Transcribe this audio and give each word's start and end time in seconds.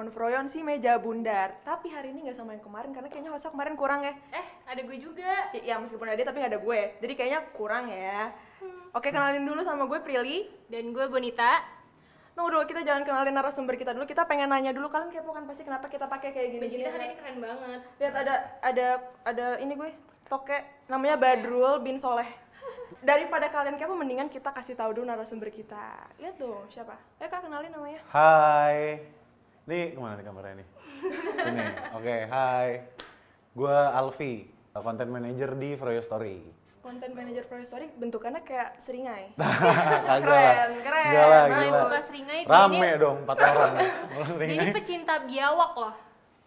Konfroyon 0.00 0.48
si 0.48 0.64
Meja 0.64 0.96
Bundar. 0.96 1.60
Tapi 1.60 1.92
hari 1.92 2.16
ini 2.16 2.24
nggak 2.24 2.40
sama 2.40 2.56
yang 2.56 2.64
kemarin 2.64 2.96
karena 2.96 3.12
kayaknya 3.12 3.36
hostnya 3.36 3.52
kemarin 3.52 3.76
kurang 3.76 4.00
ya. 4.00 4.16
Eh, 4.32 4.46
ada 4.64 4.80
gue 4.80 4.96
juga. 4.96 5.52
Ya, 5.52 5.60
ya, 5.60 5.74
meskipun 5.76 6.08
ada 6.08 6.16
dia 6.16 6.24
tapi 6.24 6.40
nggak 6.40 6.52
ada 6.56 6.60
gue. 6.64 6.80
Jadi 7.04 7.12
kayaknya 7.20 7.40
kurang 7.52 7.92
ya. 7.92 8.32
Oke 8.96 9.12
kenalin 9.12 9.44
dulu 9.44 9.60
sama 9.60 9.84
gue 9.84 10.00
Prilly. 10.00 10.48
Dan 10.72 10.96
gue 10.96 11.04
Bonita. 11.04 11.60
Tunggu 12.32 12.48
dulu 12.48 12.64
kita 12.64 12.80
jangan 12.80 13.04
kenalin 13.04 13.36
narasumber 13.36 13.76
kita 13.76 13.92
dulu. 13.92 14.08
Kita 14.08 14.24
pengen 14.24 14.48
nanya 14.48 14.72
dulu 14.72 14.88
kalian 14.88 15.12
kepo 15.12 15.36
kan 15.36 15.44
pasti 15.44 15.68
kenapa 15.68 15.84
kita 15.92 16.08
pakai 16.08 16.32
kayak 16.32 16.48
gini. 16.48 16.64
Baju 16.64 16.76
kita 16.80 16.90
hari 16.96 17.04
ini 17.04 17.16
keren 17.20 17.36
banget. 17.44 17.80
Lihat 18.00 18.14
ada 18.16 18.34
ada 18.64 18.86
ada 19.28 19.46
ini 19.60 19.76
gue 19.76 19.92
toke 20.32 20.88
namanya 20.88 21.20
Badrul 21.20 21.84
bin 21.84 22.00
Soleh. 22.00 22.32
Daripada 23.04 23.52
kalian 23.52 23.76
kepo 23.76 23.92
mendingan 23.92 24.32
kita 24.32 24.48
kasih 24.48 24.80
tahu 24.80 24.96
dulu 24.96 25.12
narasumber 25.12 25.52
kita. 25.52 26.08
Lihat 26.16 26.40
dong 26.40 26.64
siapa? 26.72 26.96
Eh 27.20 27.28
kak 27.28 27.44
kenalin 27.44 27.68
namanya. 27.68 28.00
Hai. 28.08 29.19
Nih 29.70 29.94
ke 29.94 30.00
mana 30.02 30.18
nih 30.18 30.26
kameranya 30.26 30.56
nih? 30.58 30.68
Ini. 31.46 31.64
Oke, 31.94 32.16
hai. 32.26 32.68
Gua 33.54 33.94
Alfi, 33.94 34.50
content 34.72 35.06
manager 35.06 35.54
di 35.54 35.78
Froyo 35.78 36.02
Story. 36.02 36.42
Konten 36.80 37.12
manager 37.12 37.44
Pro 37.44 37.62
Story 37.62 37.86
bentukannya 37.92 38.42
kayak 38.42 38.82
seringai. 38.82 39.30
Keren, 40.24 40.70
keren. 40.80 41.06
Enggak 41.06 41.26
lah, 41.28 41.42
Nah, 41.44 41.60
yang 41.60 41.70
gila. 41.70 41.82
suka 41.86 41.98
seringai 42.02 42.40
Rame 42.42 42.74
ini, 42.74 42.98
dong, 42.98 43.16
empat 43.22 43.36
orang. 43.38 43.72
Ini 44.50 44.66
pecinta 44.72 45.14
biawak 45.22 45.72
loh. 45.76 45.94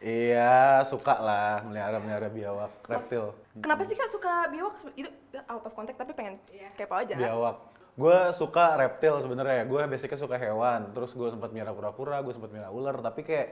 Iya, 0.04 0.84
suka 0.84 1.16
lah 1.16 1.64
melihara-melihara 1.64 2.28
biawak, 2.28 2.76
reptil. 2.84 3.32
Kenapa 3.56 3.88
sih 3.88 3.96
kak 3.96 4.12
suka 4.12 4.52
biawak? 4.52 4.76
Itu 5.00 5.08
out 5.48 5.64
of 5.64 5.72
context 5.72 5.96
tapi 5.96 6.12
pengen 6.12 6.36
Iya. 6.52 6.76
kepo 6.76 6.98
aja. 6.98 7.16
Biawak. 7.16 7.56
Gue 7.94 8.18
suka 8.34 8.74
reptil 8.78 9.22
sebenarnya. 9.22 9.70
Gue 9.70 9.86
basicnya 9.86 10.18
suka 10.18 10.36
hewan. 10.42 10.92
Terus 10.98 11.14
gue 11.14 11.30
sempat 11.30 11.54
miara 11.54 11.70
kura-kura, 11.74 12.22
gue 12.26 12.34
sempat 12.34 12.50
miara 12.50 12.74
ular. 12.74 12.98
Tapi 13.00 13.22
kayak 13.22 13.48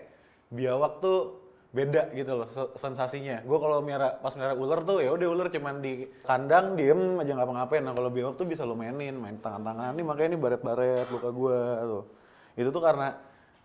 biawak 0.50 1.00
tuh 1.00 1.38
beda 1.72 2.11
gitu 2.11 2.36
loh 2.36 2.50
se- 2.52 2.73
sensasinya. 2.75 3.39
Gue 3.47 3.58
kalau 3.62 3.80
miara 3.80 4.19
pas 4.19 4.36
miara 4.36 4.58
ular 4.58 4.84
tuh 4.84 5.00
ya 5.00 5.16
udah 5.16 5.28
ular 5.31 5.47
cuman 5.47 5.80
di 5.80 6.03
kandang 6.28 6.75
diem 6.75 7.22
aja 7.22 7.31
ngapa-ngapain. 7.38 7.86
Nah 7.86 7.94
kalau 7.94 8.09
biawak 8.12 8.36
tuh 8.36 8.47
bisa 8.50 8.66
lo 8.67 8.73
mainin, 8.75 9.16
main 9.16 9.38
tangan-tangan. 9.39 9.94
Ini 9.95 10.03
makanya 10.03 10.30
ini 10.36 10.39
baret-baret 10.42 11.08
luka 11.14 11.30
gue 11.31 11.59
tuh. 11.88 12.03
Itu 12.58 12.69
tuh 12.75 12.84
karena 12.84 13.16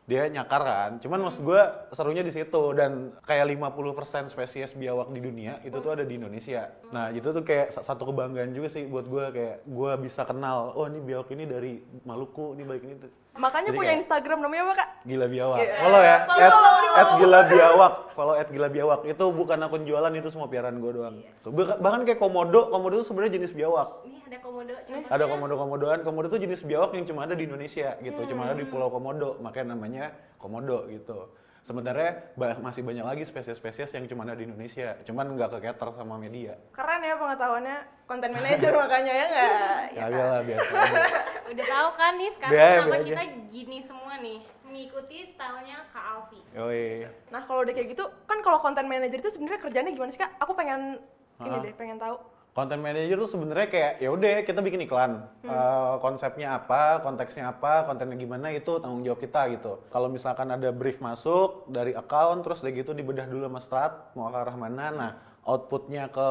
dia 0.07 0.31
nyakar 0.31 0.63
kan. 0.63 0.91
Cuman 1.03 1.19
maksud 1.27 1.43
gue 1.43 1.61
serunya 1.91 2.23
di 2.23 2.31
situ 2.31 2.63
dan 2.79 3.11
kayak 3.27 3.51
50% 3.51 4.31
spesies 4.31 4.71
biawak 4.73 5.11
di 5.11 5.19
dunia 5.19 5.59
itu 5.67 5.83
tuh 5.83 5.99
ada 5.99 6.07
di 6.07 6.15
Indonesia. 6.15 6.71
Nah, 6.95 7.11
itu 7.11 7.27
tuh 7.35 7.43
kayak 7.43 7.75
sa- 7.75 7.83
satu 7.83 8.07
kebanggaan 8.07 8.55
juga 8.55 8.71
sih 8.71 8.87
buat 8.87 9.05
gue 9.05 9.25
kayak 9.35 9.57
gue 9.67 9.93
bisa 10.01 10.23
kenal, 10.23 10.71
oh 10.79 10.87
ini 10.87 11.03
biawak 11.03 11.29
ini 11.35 11.45
dari 11.45 11.73
Maluku, 12.07 12.55
ini 12.55 12.63
baik 12.63 12.83
ini. 12.87 12.95
Makanya 13.37 13.69
Jadi 13.69 13.77
punya 13.77 13.89
kayak- 13.89 14.03
Instagram 14.03 14.39
namanya 14.41 14.63
apa 14.63 14.75
kak? 14.75 14.89
Gila 15.05 15.27
biawak. 15.27 15.59
Yeah. 15.59 15.79
Follow 15.79 16.03
ya. 16.03 16.17
Follow, 16.19 16.41
At, 16.41 16.51
follow, 16.51 16.73
follow. 16.73 16.97
at 16.97 17.09
gila 17.15 17.41
biawak. 17.47 17.93
Follow 18.11 18.35
at 18.35 18.49
gila 18.49 18.69
biawak. 18.69 19.01
Itu 19.05 19.25
bukan 19.31 19.59
akun 19.61 19.83
jualan 19.85 20.13
itu 20.13 20.29
semua 20.29 20.47
piaraan 20.47 20.77
gue 20.77 20.93
doang. 20.93 21.17
Tuh, 21.41 21.51
bah- 21.51 21.79
bahkan 21.79 22.01
kayak 22.03 22.17
komodo, 22.17 22.61
komodo 22.69 22.95
itu 22.95 23.05
sebenarnya 23.05 23.33
jenis 23.35 23.53
biawak. 23.53 23.89
Ini 24.03 24.19
ada 24.25 24.39
komodo. 24.41 24.73
Coba 24.79 25.07
Ada 25.09 25.25
komodo-komodoan, 25.27 25.99
komodo 26.03 26.27
itu 26.29 26.39
jenis 26.43 26.63
biawak 26.63 26.91
yang 26.93 27.05
cuma 27.05 27.21
ada 27.23 27.33
di 27.33 27.45
Indonesia 27.45 27.95
gitu, 27.99 28.21
cuma 28.27 28.43
ada 28.45 28.55
di 28.55 28.65
Hmm. 28.65 28.73
Pulau 28.73 28.89
Komodo, 28.89 29.37
makanya 29.39 29.73
namanya 29.73 30.05
komodo 30.37 30.89
gitu. 30.89 31.29
Sebenarnya 31.67 32.31
ba- 32.39 32.63
masih 32.63 32.87
banyak 32.87 33.03
lagi 33.03 33.27
spesies-spesies 33.27 33.91
yang 33.91 34.07
cuma 34.07 34.23
ada 34.23 34.39
di 34.39 34.47
Indonesia, 34.47 34.95
cuman 35.03 35.35
nggak 35.35 35.51
ke 35.51 35.59
cater 35.67 35.89
sama 35.99 36.15
media. 36.15 36.55
Keren 36.71 37.03
ya 37.03 37.19
pengetahuannya 37.19 37.77
konten 38.07 38.31
manager 38.31 38.71
makanya 38.87 39.11
ya 39.13 39.27
nggak? 39.27 39.51
Ya, 39.91 39.99
Kagak 39.99 40.15
kan? 40.15 40.31
lah 40.31 40.43
biasa. 40.47 40.75
Udah 41.51 41.67
tahu 41.67 41.89
kan 41.99 42.13
nih 42.15 42.31
sekarang 42.31 42.55
Biar, 42.55 42.71
nama 42.71 42.87
biar 42.87 43.01
aja. 43.03 43.09
kita 43.11 43.25
gini 43.51 43.79
semua 43.83 44.15
nih. 44.17 44.39
Mengikuti 44.63 45.19
stylenya 45.27 45.79
Kak 45.91 46.05
Alfi. 46.07 46.41
Yoi. 46.55 46.87
Nah 47.35 47.43
kalau 47.43 47.61
udah 47.67 47.75
kayak 47.75 47.89
gitu, 47.91 48.05
kan 48.25 48.39
kalau 48.41 48.59
konten 48.63 48.87
manager 48.87 49.19
itu 49.19 49.31
sebenarnya 49.35 49.59
kerjanya 49.59 49.91
gimana 49.91 50.11
sih 50.11 50.23
kak? 50.23 50.39
Aku 50.39 50.55
pengen 50.55 51.03
ini 51.37 51.57
deh, 51.61 51.75
pengen 51.75 51.99
tahu. 51.99 52.15
Content 52.57 52.81
manager 52.81 53.21
tuh 53.21 53.37
sebenarnya 53.37 53.69
kayak 53.69 53.93
ya 54.01 54.09
udah 54.09 54.41
kita 54.41 54.65
bikin 54.65 54.89
iklan. 54.89 55.29
Hmm. 55.45 55.53
Eh, 55.53 55.95
konsepnya 56.01 56.57
apa, 56.57 57.05
konteksnya 57.05 57.53
apa, 57.53 57.85
kontennya 57.85 58.17
gimana 58.17 58.49
itu 58.49 58.81
tanggung 58.81 59.05
jawab 59.05 59.21
kita 59.21 59.53
gitu. 59.53 59.85
Kalau 59.93 60.09
misalkan 60.09 60.49
ada 60.49 60.73
brief 60.73 60.97
masuk 61.05 61.69
dari 61.69 61.93
account 61.93 62.41
terus 62.49 62.65
dari 62.65 62.81
gitu 62.81 62.97
dibedah 62.97 63.29
dulu 63.29 63.45
sama 63.53 63.61
strat 63.61 63.93
mau 64.17 64.33
ke 64.33 64.41
arah 64.41 64.57
mana. 64.57 64.89
Nah, 64.89 65.13
outputnya 65.45 66.09
ke 66.09 66.29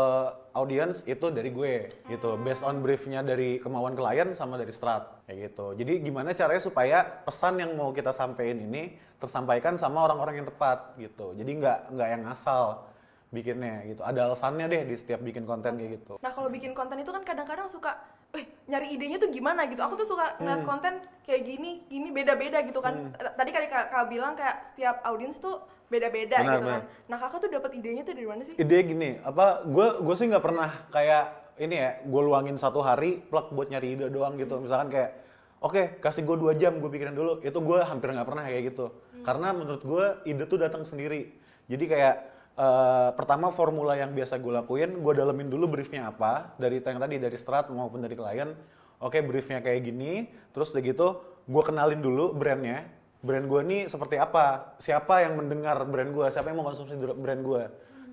audience 0.57 1.05
itu 1.05 1.29
dari 1.29 1.53
gue 1.53 1.93
gitu. 2.09 2.41
Based 2.41 2.65
on 2.65 2.81
briefnya 2.81 3.21
dari 3.21 3.61
kemauan 3.61 3.93
klien 3.93 4.33
sama 4.33 4.57
dari 4.57 4.73
strat 4.73 5.05
kayak 5.29 5.53
gitu. 5.53 5.77
Jadi 5.77 6.09
gimana 6.09 6.33
caranya 6.33 6.63
supaya 6.65 7.05
pesan 7.21 7.61
yang 7.61 7.77
mau 7.77 7.93
kita 7.93 8.09
sampaikan 8.09 8.65
ini 8.65 8.97
tersampaikan 9.21 9.77
sama 9.77 10.09
orang-orang 10.09 10.41
yang 10.41 10.47
tepat 10.49 10.97
gitu. 10.97 11.37
Jadi 11.37 11.51
nggak 11.61 11.93
nggak 11.93 12.09
yang 12.11 12.23
asal 12.33 12.89
bikinnya 13.29 13.81
gitu. 13.85 14.01
Ada 14.01 14.29
alasannya 14.29 14.65
deh 14.65 14.81
di 14.85 14.95
setiap 14.95 15.19
bikin 15.19 15.43
konten 15.43 15.75
kayak 15.75 15.91
gitu. 15.99 16.13
Nah 16.21 16.31
kalau 16.31 16.47
bikin 16.47 16.71
konten 16.71 16.97
itu 16.97 17.09
kan 17.09 17.21
kadang-kadang 17.21 17.65
suka, 17.65 17.97
eh 18.31 18.45
nyari 18.65 18.93
idenya 18.93 19.17
tuh 19.17 19.29
gimana 19.29 19.65
gitu. 19.65 19.81
Aku 19.81 19.95
tuh 19.95 20.07
suka 20.07 20.37
ngeliat 20.37 20.61
Hmm. 20.61 20.69
konten 20.69 20.93
kayak 21.23 21.41
gini, 21.43 21.83
gini 21.85 22.09
beda-beda 22.09 22.61
gitu 22.61 22.79
kan. 22.79 23.11
T- 23.11 23.33
Tadi 23.35 23.49
kali 23.49 23.67
kak, 23.67 23.89
Kak 23.89 24.05
bilang 24.07 24.33
kayak 24.33 24.71
setiap 24.71 25.01
audiens 25.03 25.35
tuh 25.37 25.59
beda-beda 25.85 26.37
Benar, 26.37 26.53
gitu 26.53 26.61
kan. 26.61 26.81
benar. 26.81 27.05
Nah 27.05 27.17
kakak 27.19 27.39
tuh 27.41 27.49
dapat 27.51 27.71
idenya 27.73 28.01
tuh 28.01 28.13
dari 28.13 28.27
mana 28.27 28.41
sih? 28.41 28.55
Ide 28.55 28.77
gini, 28.83 29.09
apa 29.21 29.61
gue 29.63 29.87
gue 30.01 30.15
sih 30.15 30.25
nggak 30.25 30.43
pernah 30.43 30.69
kayak 30.89 31.23
ini 31.55 31.75
ya, 31.77 31.89
gue 32.03 32.21
luangin 32.21 32.57
satu 32.57 32.79
hari 32.79 33.21
plug 33.21 33.51
buat 33.51 33.67
nyari 33.67 33.95
ide 33.95 34.05
doang 34.09 34.35
gitu. 34.35 34.59
Misalkan 34.59 34.91
kayak, 34.91 35.11
oke 35.59 35.99
kasih 35.99 36.23
gue 36.23 36.35
dua 36.35 36.53
jam 36.53 36.77
gue 36.79 36.89
pikirin 36.89 37.13
dulu. 37.13 37.39
Itu 37.41 37.59
gue 37.59 37.79
hampir 37.79 38.11
nggak 38.11 38.27
pernah 38.27 38.43
kayak 38.43 38.63
gitu. 38.71 38.85
Karena 39.21 39.51
menurut 39.51 39.81
gue 39.81 40.05
ide 40.23 40.43
tuh 40.45 40.57
datang 40.57 40.83
sendiri. 40.83 41.31
Jadi 41.65 41.85
kayak 41.85 42.15
eh, 42.55 43.09
pertama 43.13 43.51
formula 43.51 43.95
yang 43.99 44.15
biasa 44.15 44.39
gue 44.39 44.53
lakuin, 44.55 44.91
gue 45.03 45.13
dalemin 45.15 45.47
dulu 45.51 45.77
briefnya 45.77 46.09
apa 46.09 46.55
dari 46.55 46.79
yang 46.79 46.99
tadi 46.99 47.15
dari 47.19 47.37
strat 47.37 47.67
maupun 47.71 48.03
dari 48.03 48.15
klien. 48.15 48.55
Oke 49.03 49.19
briefnya 49.19 49.59
kayak 49.59 49.85
gini, 49.85 50.31
terus 50.55 50.71
udah 50.71 50.83
gitu 50.83 51.07
gue 51.45 51.63
kenalin 51.63 52.01
dulu 52.01 52.33
brandnya. 52.33 52.87
Brand 53.25 53.49
gue 53.49 53.61
nih 53.65 53.81
seperti 53.89 54.21
apa? 54.21 54.77
Siapa 54.77 55.25
yang 55.25 55.41
mendengar 55.41 55.81
brand 55.89 56.13
gue? 56.13 56.29
Siapa 56.29 56.53
yang 56.53 56.61
mau 56.61 56.67
konsumsi 56.69 56.93
brand 56.97 57.41
gue? 57.41 57.63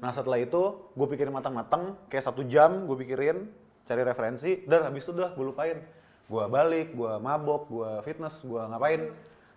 Nah 0.00 0.10
setelah 0.10 0.40
itu 0.40 0.90
gue 0.96 1.06
pikirin 1.12 1.30
matang-matang, 1.30 2.00
kayak 2.08 2.26
satu 2.32 2.42
jam 2.48 2.88
gue 2.88 2.96
pikirin, 2.96 3.44
cari 3.84 4.02
referensi, 4.02 4.64
dan 4.64 4.88
habis 4.88 5.04
itu 5.04 5.12
udah 5.12 5.36
gue 5.36 5.44
lupain. 5.44 5.78
Gue 6.32 6.44
balik, 6.48 6.96
gue 6.96 7.12
mabok, 7.20 7.68
gue 7.68 7.90
fitness, 8.08 8.40
gue 8.40 8.58
ngapain. 8.58 9.12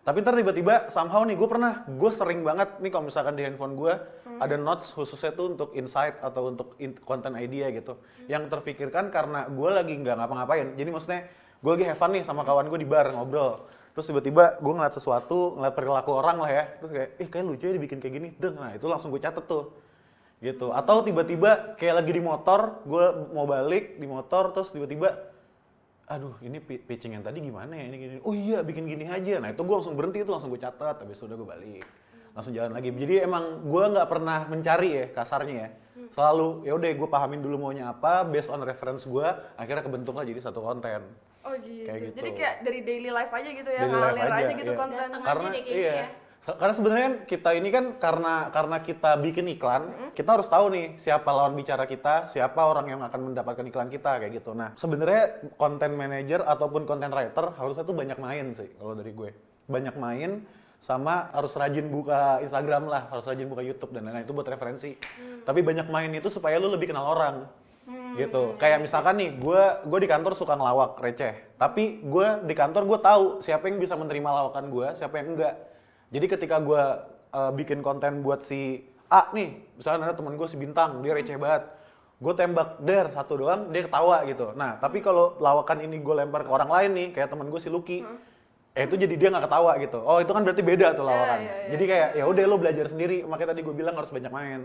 Tapi 0.06 0.22
ntar 0.22 0.38
tiba-tiba 0.38 0.94
somehow 0.94 1.26
nih 1.26 1.34
gue 1.34 1.50
pernah, 1.50 1.82
gue 1.90 2.12
sering 2.14 2.46
banget 2.46 2.78
nih 2.78 2.94
kalau 2.94 3.10
misalkan 3.10 3.34
di 3.34 3.42
handphone 3.42 3.74
gue 3.74 3.90
ada 4.38 4.54
notes 4.54 4.94
khususnya 4.94 5.34
tuh 5.34 5.58
untuk 5.58 5.74
insight 5.74 6.22
atau 6.22 6.54
untuk 6.54 6.78
in- 6.78 6.94
konten 7.02 7.34
idea 7.34 7.74
gitu. 7.74 7.98
Yang 8.30 8.54
terpikirkan 8.54 9.10
karena 9.10 9.50
gue 9.50 9.70
lagi 9.74 9.98
nggak 9.98 10.14
ngapa-ngapain. 10.14 10.78
Jadi 10.78 10.90
maksudnya 10.94 11.26
gue 11.58 11.72
lagi 11.74 11.86
have 11.90 11.98
fun 11.98 12.14
nih 12.14 12.22
sama 12.22 12.46
kawan 12.46 12.70
gue 12.70 12.86
di 12.86 12.86
bar 12.86 13.18
ngobrol. 13.18 13.66
Terus 13.98 14.06
tiba-tiba 14.06 14.62
gue 14.62 14.74
ngeliat 14.78 14.94
sesuatu, 14.94 15.58
ngeliat 15.58 15.74
perilaku 15.74 16.12
orang 16.14 16.38
lah 16.38 16.52
ya. 16.54 16.64
Terus 16.78 16.92
kayak, 16.94 17.10
ih 17.26 17.28
kayak 17.34 17.46
lucu 17.50 17.66
ya 17.66 17.74
dibikin 17.74 17.98
kayak 17.98 18.14
gini. 18.14 18.30
Deng, 18.38 18.62
nah 18.62 18.78
itu 18.78 18.86
langsung 18.86 19.10
gue 19.10 19.18
catet 19.18 19.50
tuh 19.50 19.74
gitu 20.44 20.70
atau 20.76 21.02
tiba-tiba 21.02 21.74
kayak 21.80 22.04
lagi 22.04 22.12
di 22.12 22.22
motor 22.22 22.84
gue 22.84 23.06
mau 23.32 23.48
balik 23.48 23.98
di 23.98 24.06
motor 24.06 24.52
terus 24.52 24.70
tiba-tiba 24.76 25.16
aduh 26.06 26.38
ini 26.46 26.62
pi- 26.62 26.82
pitching 26.82 27.18
yang 27.18 27.26
tadi 27.26 27.42
gimana 27.42 27.74
ya 27.74 27.86
ini 27.90 27.98
gini 27.98 28.16
oh 28.22 28.34
iya 28.34 28.62
bikin 28.62 28.86
gini 28.86 29.10
aja 29.10 29.42
nah 29.42 29.50
itu 29.50 29.62
gue 29.66 29.76
langsung 29.76 29.98
berhenti 29.98 30.22
itu 30.22 30.30
langsung 30.30 30.54
gue 30.54 30.62
catat 30.62 31.02
habis 31.02 31.18
itu 31.18 31.26
udah 31.26 31.38
gue 31.38 31.50
balik 31.50 31.86
langsung 32.38 32.54
jalan 32.54 32.78
lagi 32.78 32.94
jadi 32.94 33.25
emang 33.25 33.66
gue 33.66 33.84
nggak 33.90 34.07
pernah 34.12 34.46
mencari 34.46 34.90
ya 34.94 35.06
kasarnya 35.10 35.56
ya 35.57 35.69
selalu 36.13 36.62
ya 36.62 36.78
udah 36.78 36.90
gue 36.94 37.10
pahamin 37.10 37.42
dulu 37.42 37.56
maunya 37.57 37.90
apa 37.90 38.22
based 38.22 38.54
on 38.54 38.62
reference 38.62 39.02
gue 39.10 39.25
akhirnya 39.57 39.81
kebentuk 39.81 40.13
lah 40.13 40.28
jadi 40.28 40.40
satu 40.46 40.62
konten 40.62 41.02
Oh 41.46 41.54
gitu. 41.62 41.86
Kayak 41.86 42.00
gitu. 42.10 42.16
Jadi 42.18 42.30
kayak 42.34 42.56
dari 42.66 42.80
daily 42.81 43.10
life 43.13 43.30
aja 43.30 43.50
gitu 43.54 43.69
ya, 43.69 43.81
Daily 43.86 43.94
ngalir 43.94 44.25
aja, 44.25 44.34
aja, 44.34 44.54
gitu 44.58 44.72
iya. 44.74 44.81
konten. 44.81 44.98
Datang 44.98 45.22
aja 45.22 45.28
karena 45.30 45.48
deh 45.54 45.62
iya 45.69 45.94
ya. 45.94 46.08
Karena 46.45 46.74
sebenarnya 46.77 47.06
kan 47.09 47.15
kita 47.25 47.50
ini 47.57 47.69
kan 47.74 47.86
karena 47.97 48.53
karena 48.53 48.77
kita 48.86 49.18
bikin 49.18 49.50
iklan 49.57 50.13
kita 50.13 50.38
harus 50.38 50.45
tahu 50.45 50.69
nih 50.69 50.94
siapa 51.01 51.25
lawan 51.33 51.57
bicara 51.57 51.89
kita 51.89 52.30
siapa 52.30 52.62
orang 52.62 52.86
yang 52.86 53.01
akan 53.01 53.33
mendapatkan 53.33 53.65
iklan 53.65 53.89
kita 53.89 54.21
kayak 54.21 54.38
gitu. 54.38 54.53
Nah 54.53 54.77
sebenarnya 54.77 55.42
konten 55.57 55.97
manager 55.97 56.45
ataupun 56.45 56.86
konten 56.86 57.09
writer 57.09 57.50
harusnya 57.57 57.81
tuh 57.81 57.97
banyak 57.97 58.21
main 58.21 58.53
sih 58.53 58.69
kalau 58.77 58.94
dari 58.94 59.09
gue. 59.09 59.33
Banyak 59.65 59.97
main 59.97 60.45
sama 60.86 61.33
harus 61.33 61.57
rajin 61.57 61.89
buka 61.89 62.38
Instagram 62.45 62.94
lah 62.94 63.09
harus 63.09 63.25
rajin 63.25 63.50
buka 63.50 63.65
YouTube 63.65 63.89
dan 63.89 64.06
lain-lain 64.06 64.30
itu 64.30 64.33
buat 64.38 64.45
referensi. 64.45 64.94
Tapi 65.41 65.65
banyak 65.65 65.89
main 65.89 66.13
itu 66.13 66.30
supaya 66.30 66.62
lu 66.62 66.69
lebih 66.69 66.94
kenal 66.94 67.09
orang 67.09 67.50
gitu. 68.18 68.57
kayak 68.57 68.81
misalkan 68.81 69.18
nih 69.18 69.30
gue 69.38 69.62
gue 69.86 70.00
di 70.00 70.09
kantor 70.09 70.38
suka 70.38 70.53
ngelawak 70.53 71.01
receh. 71.01 71.57
Tapi 71.57 72.06
gue 72.06 72.27
di 72.45 72.53
kantor 72.53 72.86
gue 72.86 73.00
tahu 73.01 73.25
siapa 73.41 73.65
yang 73.65 73.81
bisa 73.81 73.98
menerima 73.98 74.30
lawakan 74.30 74.69
gue 74.69 74.88
siapa 74.94 75.18
yang 75.18 75.33
enggak 75.33 75.75
jadi 76.13 76.25
ketika 76.30 76.57
gue 76.62 76.84
uh, 77.34 77.52
bikin 77.54 77.80
konten 77.81 78.22
buat 78.22 78.46
si 78.46 78.86
A 79.10 79.30
nih 79.31 79.62
misalkan 79.78 80.02
ada 80.02 80.13
temen 80.18 80.34
gue 80.34 80.48
si 80.50 80.57
bintang 80.57 81.00
dia 81.06 81.13
receh 81.13 81.38
banget 81.38 81.69
gue 82.16 82.34
tembak 82.34 82.80
der 82.80 83.12
satu 83.12 83.36
doang 83.38 83.69
dia 83.69 83.86
ketawa 83.86 84.24
gitu 84.25 84.56
nah 84.56 84.80
tapi 84.80 85.04
kalau 85.04 85.36
lawakan 85.38 85.84
ini 85.84 86.00
gue 86.00 86.16
lempar 86.16 86.48
ke 86.48 86.52
orang 86.52 86.69
lain 86.72 86.92
nih 86.96 87.07
kayak 87.12 87.30
temen 87.30 87.48
gue 87.52 87.60
si 87.60 87.69
Lucky 87.69 88.02
eh 88.75 88.84
itu 88.84 88.96
jadi 89.00 89.16
dia 89.16 89.30
nggak 89.31 89.46
ketawa 89.48 89.72
gitu 89.80 90.00
oh 90.04 90.19
itu 90.19 90.31
kan 90.31 90.42
berarti 90.44 90.63
beda 90.63 90.88
tuh 90.96 91.07
lawakan 91.07 91.40
iya, 91.44 91.54
iya. 91.54 91.68
jadi 91.75 91.84
kayak 91.88 92.10
ya 92.19 92.24
udah 92.28 92.44
lo 92.44 92.56
belajar 92.60 92.86
sendiri 92.92 93.24
makanya 93.24 93.56
tadi 93.56 93.62
gue 93.63 93.75
bilang 93.75 93.96
harus 93.96 94.12
banyak 94.12 94.31
main 94.31 94.62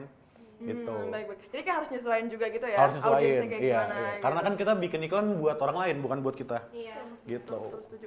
gitu 0.61 0.93
Hmm, 0.93 1.09
baik 1.09 1.25
baik. 1.25 1.39
Jadi 1.49 1.63
kayak 1.65 1.77
harus 1.81 1.89
nyesuaiin 1.89 2.27
juga 2.29 2.47
gitu 2.53 2.67
ya. 2.69 2.77
harus 2.77 2.95
nyesuaiin 3.01 3.33
kayak 3.49 3.63
iya, 3.65 3.81
gimana. 3.81 3.95
iya. 3.97 4.11
gitu. 4.13 4.21
karena 4.21 4.41
kan 4.45 4.53
kita 4.61 4.73
bikin 4.77 5.01
iklan 5.09 5.27
buat 5.41 5.59
orang 5.65 5.77
lain 5.81 5.97
bukan 6.05 6.19
buat 6.21 6.37
kita 6.37 6.59
Iya. 6.77 6.97
gitu 7.25 7.57
Betul, 7.57 7.81
setuju. 7.89 8.07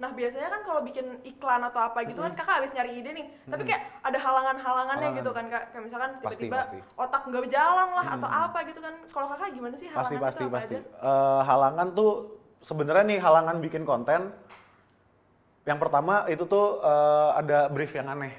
Nah 0.00 0.10
biasanya 0.16 0.48
kan 0.48 0.60
kalau 0.64 0.80
bikin 0.80 1.20
iklan 1.22 1.60
atau 1.60 1.80
apa 1.84 2.00
gitu 2.08 2.24
kan 2.24 2.32
kakak 2.32 2.64
habis 2.64 2.72
nyari 2.72 3.04
ide 3.04 3.10
nih, 3.12 3.26
tapi 3.46 3.62
kayak 3.68 3.82
ada 4.00 4.16
halangan-halangannya 4.16 5.08
Halangan. 5.12 5.20
gitu 5.20 5.30
kan 5.36 5.44
kak, 5.52 5.62
kayak 5.70 5.82
misalkan 5.84 6.10
Pasti, 6.16 6.24
tiba-tiba 6.24 6.60
pasti. 6.64 6.78
otak 6.96 7.22
nggak 7.28 7.42
berjalan 7.44 7.88
lah 7.92 8.06
atau 8.16 8.28
apa 8.32 8.58
gitu 8.64 8.80
kan. 8.80 8.94
Kalau 9.12 9.26
kakak 9.36 9.48
gimana 9.52 9.74
sih 9.76 9.88
pasti 9.92 9.96
halangan 10.16 10.24
pasti 10.24 10.40
itu 10.40 10.48
apa 10.48 10.56
pasti 10.56 10.74
aja? 10.74 10.80
Eh, 10.88 11.40
halangan 11.44 11.86
tuh 11.92 12.10
sebenarnya 12.64 13.04
nih 13.04 13.18
halangan 13.20 13.56
bikin 13.60 13.82
konten 13.84 14.20
yang 15.68 15.76
pertama 15.76 16.24
itu 16.26 16.44
tuh 16.48 16.80
eh, 16.80 17.30
ada 17.36 17.68
brief 17.68 17.92
yang 17.92 18.08
aneh 18.08 18.32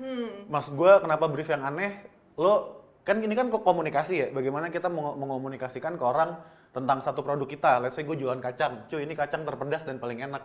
Hmm, 0.00 0.48
Mas 0.48 0.64
gue 0.72 0.92
kenapa 0.96 1.28
brief 1.28 1.44
yang 1.44 1.60
aneh? 1.60 1.92
Lo 2.40 2.80
kan 3.04 3.20
ini 3.20 3.36
kan 3.36 3.52
kok 3.52 3.60
komunikasi 3.60 4.14
ya. 4.16 4.26
Bagaimana 4.32 4.72
kita 4.72 4.88
meng- 4.88 5.12
mengomunikasikan 5.12 6.00
ke 6.00 6.04
orang 6.04 6.40
tentang 6.72 7.04
satu 7.04 7.20
produk 7.20 7.44
kita. 7.44 7.84
Let's 7.84 8.00
say 8.00 8.08
gue 8.08 8.16
jualan 8.16 8.40
kacang. 8.40 8.88
Cuy 8.88 9.04
ini 9.04 9.12
kacang 9.12 9.44
terpedas 9.44 9.84
dan 9.84 10.00
paling 10.00 10.24
enak. 10.24 10.40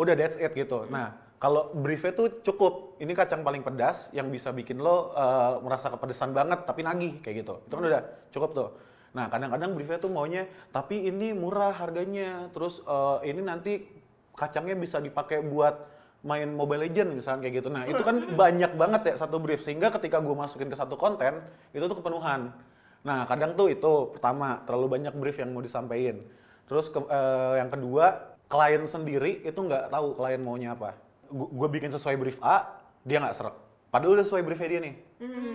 Udah 0.00 0.16
that's 0.16 0.40
it 0.40 0.56
gitu. 0.56 0.88
Nah 0.88 1.12
kalau 1.36 1.68
briefnya 1.76 2.16
tuh 2.16 2.40
cukup. 2.40 2.96
Ini 2.96 3.12
kacang 3.12 3.44
paling 3.44 3.60
pedas 3.60 4.08
yang 4.16 4.32
bisa 4.32 4.48
bikin 4.48 4.80
lo 4.80 5.12
eh, 5.12 5.60
merasa 5.60 5.92
kepedesan 5.92 6.32
banget 6.32 6.64
tapi 6.64 6.80
nagih 6.80 7.20
kayak 7.20 7.44
gitu. 7.44 7.60
Itu 7.68 7.72
kan 7.76 7.84
udah 7.84 8.02
cukup 8.32 8.50
tuh. 8.56 8.68
Nah 9.12 9.28
kadang-kadang 9.28 9.76
briefnya 9.76 9.98
tuh 10.00 10.08
maunya 10.08 10.48
tapi 10.72 11.04
ini 11.04 11.36
murah 11.36 11.76
harganya. 11.76 12.48
Terus 12.56 12.80
eh, 12.80 13.28
ini 13.28 13.44
nanti 13.44 13.84
kacangnya 14.32 14.72
bisa 14.72 14.96
dipakai 14.96 15.44
buat 15.44 16.00
main 16.20 16.52
Mobile 16.52 16.84
Legend 16.88 17.16
misalnya 17.16 17.48
kayak 17.48 17.54
gitu. 17.64 17.68
Nah 17.72 17.84
itu 17.88 18.00
kan 18.04 18.16
banyak 18.36 18.72
banget 18.76 19.02
ya 19.12 19.14
satu 19.20 19.40
brief 19.40 19.64
sehingga 19.64 19.88
ketika 19.96 20.20
gue 20.20 20.36
masukin 20.36 20.68
ke 20.68 20.76
satu 20.76 20.96
konten 21.00 21.40
itu 21.72 21.84
tuh 21.84 21.96
kepenuhan. 21.96 22.52
Nah 23.00 23.24
kadang 23.24 23.56
tuh 23.56 23.72
itu 23.72 24.12
pertama 24.12 24.60
terlalu 24.68 25.00
banyak 25.00 25.16
brief 25.16 25.40
yang 25.40 25.56
mau 25.56 25.64
disampaikan. 25.64 26.20
Terus 26.68 26.92
ke- 26.92 27.08
eh, 27.08 27.54
yang 27.64 27.72
kedua 27.72 28.29
klien 28.50 28.82
sendiri 28.84 29.40
itu 29.40 29.54
nggak 29.56 29.88
tahu 29.88 30.12
klien 30.12 30.38
maunya 30.38 30.74
apa. 30.74 30.98
Gue 31.30 31.68
bikin 31.70 31.88
sesuai 31.88 32.18
brief 32.18 32.36
A 32.40 32.66
dia 33.00 33.16
nggak 33.16 33.32
serak. 33.32 33.54
Padahal 33.88 34.18
udah 34.18 34.24
sesuai 34.24 34.42
briefnya 34.42 34.68
dia 34.68 34.80
nih. 34.82 34.94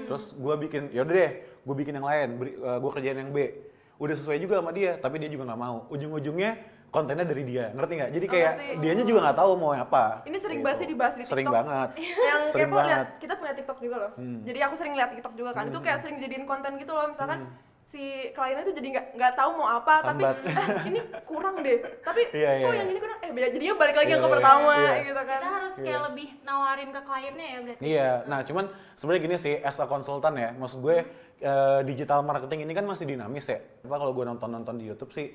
Terus 0.07 0.31
gue 0.33 0.55
bikin 0.57 0.81
yaudah 0.89 1.13
deh 1.13 1.31
gue 1.43 1.75
bikin 1.75 1.93
yang 1.93 2.03
lain. 2.03 2.29
gue 2.55 2.91
kerjain 2.91 3.17
yang 3.17 3.29
B. 3.29 3.51
Udah 3.95 4.11
sesuai 4.13 4.39
juga 4.39 4.59
sama 4.59 4.71
dia 4.71 4.95
tapi 4.95 5.19
dia 5.19 5.27
juga 5.27 5.43
nggak 5.45 5.59
mau. 5.59 5.83
Ujung-ujungnya 5.89 6.55
kontennya 6.87 7.23
dari 7.23 7.43
dia 7.43 7.71
ngerti 7.71 7.93
nggak? 7.93 8.11
Jadi 8.13 8.25
Oh, 8.25 8.31
kayak 8.31 8.51
ngerti. 8.53 8.75
dianya 8.79 9.03
juga 9.03 9.19
nggak 9.21 9.37
tahu 9.37 9.51
mau 9.55 9.71
yang 9.71 9.83
apa. 9.83 10.03
Ini 10.23 10.37
sering 10.39 10.59
Gitu. 10.59 10.63
banget 10.63 10.77
sih 10.79 10.87
dibahas 10.87 11.13
di 11.13 11.23
Sering 11.25 11.43
TikTok. 11.43 11.55
banget. 11.59 11.89
yang 12.31 12.41
Sering 12.47 12.63
kepo 12.65 12.75
lihat 12.77 12.87
banget. 12.87 13.07
kita 13.19 13.33
punya 13.35 13.53
TikTok 13.53 13.77
juga 13.83 13.95
loh. 13.97 14.11
Hmm. 14.15 14.39
Jadi 14.41 14.59
aku 14.63 14.73
sering 14.75 14.93
lihat 14.95 15.09
TikTok 15.11 15.33
juga 15.35 15.49
kan. 15.51 15.63
Itu 15.67 15.79
kayak 15.81 15.99
sering 15.99 16.17
jadiin 16.17 16.45
konten 16.45 16.71
gitu 16.75 16.91
loh 16.91 17.05
misalkan 17.07 17.39
Hmm. 17.43 17.64
Si 17.95 18.05
kliennya 18.35 18.67
tuh 18.67 18.75
jadi 18.75 18.87
nggak 18.91 19.05
nggak 19.15 19.33
tahu 19.39 19.49
mau 19.55 19.67
apa 19.71 19.93
tapi 20.03 20.19
Sambat. 20.19 20.35
eh, 20.43 20.67
ini 20.91 20.99
kurang 21.23 21.55
deh. 21.63 21.79
Tapi 22.03 22.21
Iya, 22.35 22.51
iya, 22.59 22.65
kok 22.67 22.73
iya. 22.75 22.79
yang 22.83 22.89
ini 22.91 22.99
kurang 22.99 23.19
eh 23.23 23.31
jadinya 23.55 23.75
balik 23.79 23.95
lagi 23.95 24.09
yang 24.11 24.19
Iya, 24.19 24.27
ke 24.27 24.35
pertama 24.35 24.73
iya. 24.75 24.93
gitu 24.99 25.15
kan. 25.15 25.39
Kita 25.39 25.47
harus 25.55 25.73
kayak 25.79 25.87
Iya. 25.87 26.05
lebih 26.11 26.27
nawarin 26.43 26.89
ke 26.91 27.01
kliennya 27.01 27.47
ya 27.47 27.59
berarti. 27.63 27.81
Iya, 27.87 28.09
nah 28.27 28.39
cuman 28.43 28.65
sebenarnya 28.93 29.21
gini 29.23 29.35
sih, 29.39 29.53
as 29.63 29.79
a 29.79 29.87
konsultan 29.87 30.33
ya, 30.35 30.51
maksud 30.51 30.83
gue 30.83 30.97
eh, 31.37 31.79
digital 31.83 32.19
marketing 32.21 32.63
ini 32.63 32.73
kan 32.73 32.83
masih 32.83 33.07
dinamis 33.07 33.47
ya. 33.47 33.63
Apa 33.81 33.95
kalau 33.95 34.11
gue 34.11 34.25
nonton-nonton 34.25 34.75
di 34.75 34.91
YouTube 34.91 35.11
sih 35.11 35.31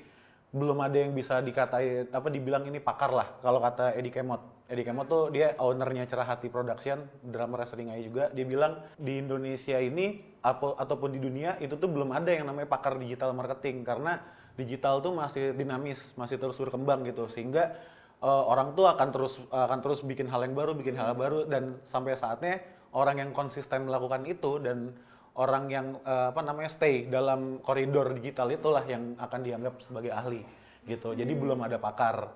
belum 0.51 0.83
ada 0.83 0.99
yang 0.99 1.15
bisa 1.15 1.39
dikatain 1.39 2.11
apa 2.11 2.27
dibilang 2.27 2.67
ini 2.67 2.83
pakar 2.83 3.15
lah 3.15 3.39
kalau 3.39 3.63
kata 3.63 3.95
Eddie 3.95 4.11
Kemot. 4.11 4.67
Eddie 4.67 4.83
Kemot 4.83 5.07
tuh 5.07 5.31
dia 5.31 5.55
ownernya 5.55 6.03
Cerah 6.11 6.27
Hati 6.27 6.51
Production, 6.51 7.07
drummer 7.23 7.63
sering 7.63 7.87
aja 7.87 8.03
juga. 8.03 8.23
Dia 8.35 8.43
bilang 8.43 8.83
di 8.99 9.23
Indonesia 9.23 9.79
ini 9.79 10.19
apa, 10.43 10.75
ataupun 10.75 11.15
di 11.15 11.23
dunia 11.23 11.55
itu 11.63 11.79
tuh 11.79 11.87
belum 11.87 12.11
ada 12.11 12.35
yang 12.35 12.43
namanya 12.43 12.67
pakar 12.67 12.99
digital 12.99 13.31
marketing 13.31 13.87
karena 13.87 14.19
digital 14.59 14.99
tuh 14.99 15.15
masih 15.15 15.55
dinamis, 15.55 16.11
masih 16.19 16.35
terus 16.35 16.59
berkembang 16.59 17.07
gitu 17.07 17.31
sehingga 17.31 17.71
eh, 18.19 18.43
orang 18.51 18.75
tuh 18.75 18.91
akan 18.91 19.07
terus 19.07 19.39
akan 19.47 19.79
terus 19.79 20.03
bikin 20.03 20.27
hal 20.27 20.43
yang 20.43 20.51
baru, 20.51 20.75
bikin 20.75 20.99
hal 20.99 21.15
baru 21.15 21.47
dan 21.47 21.79
sampai 21.87 22.19
saatnya 22.19 22.59
orang 22.91 23.23
yang 23.23 23.31
konsisten 23.31 23.87
melakukan 23.87 24.27
itu 24.27 24.59
dan 24.59 24.91
orang 25.35 25.63
yang 25.71 25.87
eh, 26.03 26.27
apa 26.33 26.41
namanya 26.43 26.71
stay 26.71 27.07
dalam 27.07 27.63
koridor 27.63 28.11
digital 28.15 28.51
itulah 28.51 28.83
yang 28.83 29.15
akan 29.15 29.39
dianggap 29.43 29.79
sebagai 29.79 30.11
ahli 30.11 30.43
gitu. 30.83 31.13
Jadi 31.13 31.31
belum 31.37 31.61
ada 31.61 31.77
pakar 31.77 32.33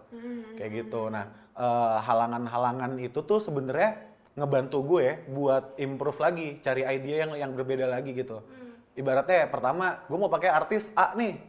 kayak 0.56 0.71
gitu. 0.86 1.09
Nah 1.12 1.25
eh, 1.57 1.97
halangan-halangan 2.06 3.01
itu 3.01 3.19
tuh 3.25 3.42
sebenarnya 3.44 4.15
ngebantu 4.36 4.83
gue 4.83 5.24
buat 5.31 5.80
improve 5.80 6.19
lagi, 6.19 6.47
cari 6.59 6.83
ide 6.83 7.24
yang 7.24 7.31
yang 7.39 7.51
berbeda 7.56 7.88
lagi 7.88 8.12
gitu. 8.12 8.44
Ibaratnya 8.95 9.48
pertama 9.48 10.03
gue 10.07 10.18
mau 10.19 10.31
pakai 10.31 10.51
artis 10.51 10.91
A 10.95 11.15
nih, 11.15 11.39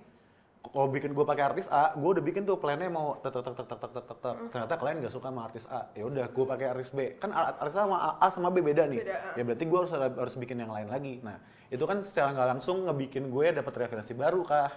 kalau 0.72 0.88
bikin 0.88 1.10
gue 1.12 1.24
pakai 1.26 1.44
artis 1.52 1.66
A, 1.68 1.92
gue 1.92 2.10
udah 2.16 2.24
bikin 2.24 2.42
tuh 2.48 2.56
plannya 2.56 2.88
mau 2.88 3.18
ter 3.20 3.28
ter 3.28 3.42
ter 3.42 3.54
ter 3.54 3.66
ter 3.66 3.78
ter 3.78 3.90
ter 3.90 4.04
ter 4.04 4.16
ter. 4.18 4.34
Ternyata 4.50 4.74
kalian 4.80 4.96
gak 5.04 5.14
suka 5.14 5.28
sama 5.28 5.40
artis 5.46 5.64
A. 5.68 5.90
Ya 5.92 6.04
udah, 6.06 6.26
gue 6.30 6.44
pakai 6.48 6.66
artis 6.72 6.90
B. 6.94 6.98
Kan 7.18 7.30
artis 7.34 7.76
A 7.76 7.84
sama 7.84 7.96
A, 8.16 8.26
sama 8.32 8.48
B 8.50 8.64
beda 8.64 8.88
nih. 8.88 9.04
Ah. 9.06 9.34
Ya 9.36 9.42
berarti 9.44 9.64
gue 9.68 9.78
harus 9.78 9.92
harus 9.92 10.34
bikin 10.40 10.62
yang 10.62 10.72
lain 10.72 10.88
lagi. 10.88 11.20
Nah, 11.20 11.36
itu 11.68 11.84
kan 11.84 12.00
secara 12.02 12.32
nggak 12.32 12.48
langsung 12.56 12.86
ngebikin 12.88 13.28
gue 13.28 13.46
dapat 13.54 13.74
referensi 13.76 14.12
baru 14.16 14.40
kah? 14.42 14.72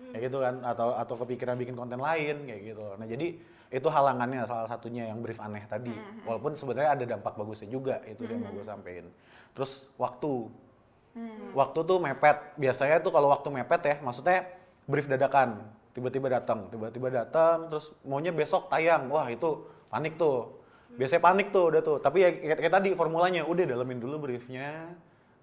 Hmm. 0.00 0.12
Kayak 0.12 0.22
gitu 0.28 0.38
kan 0.42 0.54
atau 0.66 0.88
atau 0.98 1.14
kepikiran 1.24 1.54
bikin 1.56 1.74
konten 1.78 2.00
lain 2.02 2.36
kayak 2.44 2.60
gitu. 2.74 2.84
Nah, 2.98 3.06
jadi 3.06 3.28
itu 3.70 3.88
halangannya 3.88 4.50
salah 4.50 4.66
satunya 4.66 5.06
yang 5.06 5.22
brief 5.22 5.38
aneh 5.38 5.62
tadi. 5.70 5.94
Hmm, 5.94 6.02
hmm. 6.02 6.26
Walaupun 6.26 6.52
sebenarnya 6.58 6.90
ada 6.98 7.04
dampak 7.06 7.38
bagusnya 7.38 7.70
juga 7.70 8.02
itu 8.04 8.26
yang 8.26 8.42
mau 8.42 8.50
hmm, 8.50 8.56
gue 8.60 8.64
sampein. 8.66 9.06
Terus 9.54 9.86
waktu. 9.94 10.50
Hmm. 11.10 11.50
Waktu 11.58 11.78
tuh 11.86 11.98
mepet. 11.98 12.38
Biasanya 12.54 13.02
tuh 13.02 13.10
kalau 13.10 13.34
waktu 13.34 13.50
mepet 13.50 13.82
ya, 13.82 13.96
maksudnya 13.98 14.59
brief 14.90 15.06
dadakan. 15.06 15.62
Tiba-tiba 15.90 16.30
datang, 16.30 16.70
tiba-tiba 16.70 17.10
datang, 17.10 17.66
terus 17.66 17.90
maunya 18.02 18.30
besok 18.30 18.66
tayang. 18.66 19.10
Wah 19.10 19.26
itu 19.26 19.62
panik 19.86 20.14
tuh. 20.14 20.58
Biasanya 20.90 21.22
panik 21.22 21.50
tuh 21.50 21.70
udah 21.70 21.82
tuh. 21.82 21.96
Tapi 21.98 22.18
ya 22.18 22.30
kayak, 22.30 22.56
kayak 22.58 22.72
tadi 22.74 22.88
formulanya, 22.94 23.42
udah 23.42 23.64
dalemin 23.66 23.98
dulu 23.98 24.22
briefnya, 24.22 24.86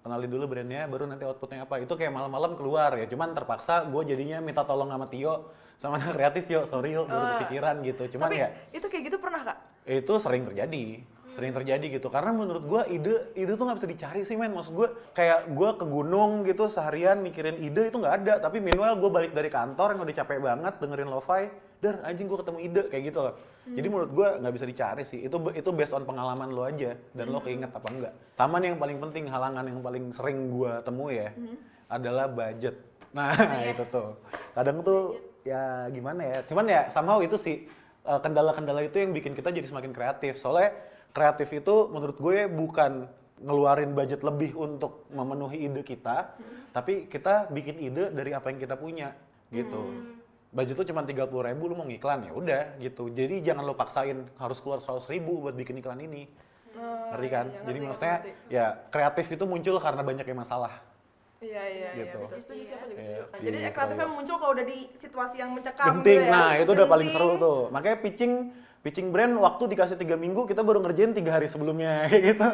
kenalin 0.00 0.28
dulu 0.28 0.44
brandnya, 0.46 0.84
baru 0.84 1.04
nanti 1.04 1.24
outputnya 1.24 1.64
apa. 1.64 1.80
Itu 1.80 1.96
kayak 1.96 2.12
malam-malam 2.12 2.56
keluar 2.56 2.96
ya. 2.96 3.04
Cuman 3.04 3.32
terpaksa 3.32 3.84
gue 3.84 4.02
jadinya 4.06 4.40
minta 4.40 4.64
tolong 4.64 4.88
sama 4.88 5.04
Tio, 5.08 5.52
sama 5.76 6.00
anak 6.00 6.12
kreatif 6.16 6.48
yo, 6.48 6.64
sorry 6.64 6.96
yo, 6.96 7.04
baru 7.04 7.20
Ah. 7.20 7.30
kepikiran 7.44 7.74
gitu. 7.84 8.02
Cuman 8.16 8.28
Tapi 8.28 8.40
ya 8.40 8.48
itu 8.72 8.86
kayak 8.88 9.02
gitu 9.04 9.16
pernah 9.20 9.40
kak? 9.44 9.58
itu 9.84 10.12
sering 10.20 10.44
terjadi 10.44 11.00
sering 11.32 11.52
terjadi 11.52 12.00
gitu. 12.00 12.08
Karena 12.08 12.32
menurut 12.32 12.64
gua 12.64 12.82
ide 12.88 13.32
ide 13.36 13.52
tuh 13.54 13.64
nggak 13.68 13.78
bisa 13.84 13.88
dicari 13.88 14.20
sih 14.24 14.36
men. 14.36 14.52
Maksud 14.52 14.72
gua 14.72 14.88
kayak 15.12 15.52
gua 15.52 15.76
ke 15.76 15.84
gunung 15.84 16.44
gitu 16.48 16.68
seharian 16.68 17.20
mikirin 17.20 17.60
ide 17.60 17.92
itu 17.92 17.96
nggak 18.00 18.14
ada. 18.24 18.34
Tapi 18.40 18.60
minimal 18.60 18.96
gua 19.00 19.10
balik 19.22 19.32
dari 19.36 19.52
kantor 19.52 19.96
yang 19.96 20.00
udah 20.04 20.16
capek 20.16 20.38
banget 20.40 20.74
dengerin 20.80 21.08
lo-fi 21.08 21.42
dar 21.78 22.02
anjing 22.02 22.26
gua 22.26 22.38
ketemu 22.42 22.58
ide 22.64 22.82
kayak 22.90 23.02
gitu 23.12 23.18
loh. 23.22 23.34
Jadi 23.68 23.86
menurut 23.86 24.10
gua 24.16 24.28
nggak 24.40 24.54
bisa 24.56 24.66
dicari 24.66 25.02
sih. 25.04 25.20
Itu 25.20 25.36
itu 25.52 25.68
based 25.72 25.92
on 25.92 26.08
pengalaman 26.08 26.48
lo 26.50 26.64
aja. 26.64 26.96
Dan 27.12 27.28
lo 27.28 27.44
keinget 27.44 27.70
apa 27.70 27.88
enggak. 27.92 28.12
Sama 28.34 28.56
nih 28.58 28.74
yang 28.74 28.80
paling 28.80 28.98
penting 29.02 29.24
halangan 29.28 29.64
yang 29.68 29.80
paling 29.84 30.04
sering 30.10 30.48
gua 30.48 30.80
temui 30.80 31.20
ya 31.20 31.30
adalah 31.88 32.28
budget. 32.28 32.76
Nah 33.12 33.32
itu 33.72 33.84
tuh. 33.92 34.16
Kadang 34.56 34.80
tuh 34.80 35.28
ya 35.48 35.88
gimana 35.88 36.20
ya 36.20 36.38
cuman 36.44 36.64
ya 36.68 36.80
somehow 36.92 37.18
itu 37.24 37.36
sih 37.40 37.64
kendala-kendala 38.16 38.80
itu 38.80 38.96
yang 38.96 39.12
bikin 39.12 39.36
kita 39.36 39.52
jadi 39.52 39.68
semakin 39.68 39.92
kreatif. 39.92 40.40
Soalnya 40.40 40.72
kreatif 41.12 41.52
itu 41.52 41.92
menurut 41.92 42.16
gue 42.16 42.48
bukan 42.48 43.04
ngeluarin 43.38 43.92
budget 43.92 44.24
lebih 44.24 44.56
untuk 44.56 45.04
memenuhi 45.12 45.68
ide 45.68 45.84
kita, 45.84 46.32
tapi 46.72 47.06
kita 47.06 47.46
bikin 47.52 47.76
ide 47.78 48.10
dari 48.10 48.32
apa 48.32 48.48
yang 48.48 48.58
kita 48.58 48.74
punya 48.74 49.12
gitu. 49.52 49.92
Budget 50.48 50.80
tuh 50.80 50.86
cuma 50.88 51.04
30.000 51.04 51.28
ribu 51.28 51.68
lu 51.68 51.76
mau 51.76 51.84
ngiklan 51.84 52.24
ya 52.24 52.32
udah 52.32 52.62
gitu. 52.80 53.12
Jadi 53.12 53.44
jangan 53.44 53.68
lo 53.68 53.76
paksain 53.76 54.24
harus 54.40 54.58
keluar 54.58 54.80
100 54.80 55.04
ribu 55.12 55.44
buat 55.44 55.52
bikin 55.52 55.76
iklan 55.78 56.00
ini. 56.00 56.24
Oh, 56.72 57.12
Ngerti 57.12 57.28
kan? 57.28 57.46
iya, 57.52 57.60
Jadi 57.68 57.78
ngerti, 57.78 57.86
maksudnya 57.90 58.16
ngerti. 58.16 58.30
ya 58.48 58.66
kreatif 58.88 59.26
itu 59.28 59.44
muncul 59.44 59.76
karena 59.76 60.00
banyak 60.00 60.24
yang 60.24 60.40
masalah. 60.40 60.72
Iya 61.38 61.62
iya 61.70 61.88
iya. 61.94 62.02
Gitu. 62.02 62.18
Setuju, 62.42 62.62
siapa 62.66 62.84
juga 62.86 62.98
Iya, 62.98 63.14
setuju. 63.14 63.30
Nah, 63.30 63.38
di 63.38 63.44
Jadi 63.46 63.58
kreatifnya 63.70 63.94
proyek. 64.02 64.16
muncul 64.18 64.36
kalau 64.36 64.52
udah 64.52 64.66
di 64.66 64.78
situasi 64.92 65.36
yang 65.38 65.50
mencekam 65.54 65.86
genting 65.86 66.02
gitu 66.18 66.26
ya. 66.26 66.34
nah 66.34 66.50
itu 66.58 66.70
udah 66.70 66.86
paling 66.86 67.08
Genting. 67.08 67.30
seru 67.30 67.38
tuh 67.38 67.58
makanya 67.70 67.96
pitching 68.02 68.32
pitching 68.78 69.08
brand 69.10 69.34
waktu 69.36 69.62
dikasih 69.68 69.96
tiga 69.96 70.14
minggu 70.14 70.46
kita 70.46 70.62
baru 70.62 70.78
ngerjain 70.80 71.10
tiga 71.10 71.34
hari 71.34 71.46
sebelumnya 71.46 71.92
kayak 72.10 72.22
gitu 72.30 72.46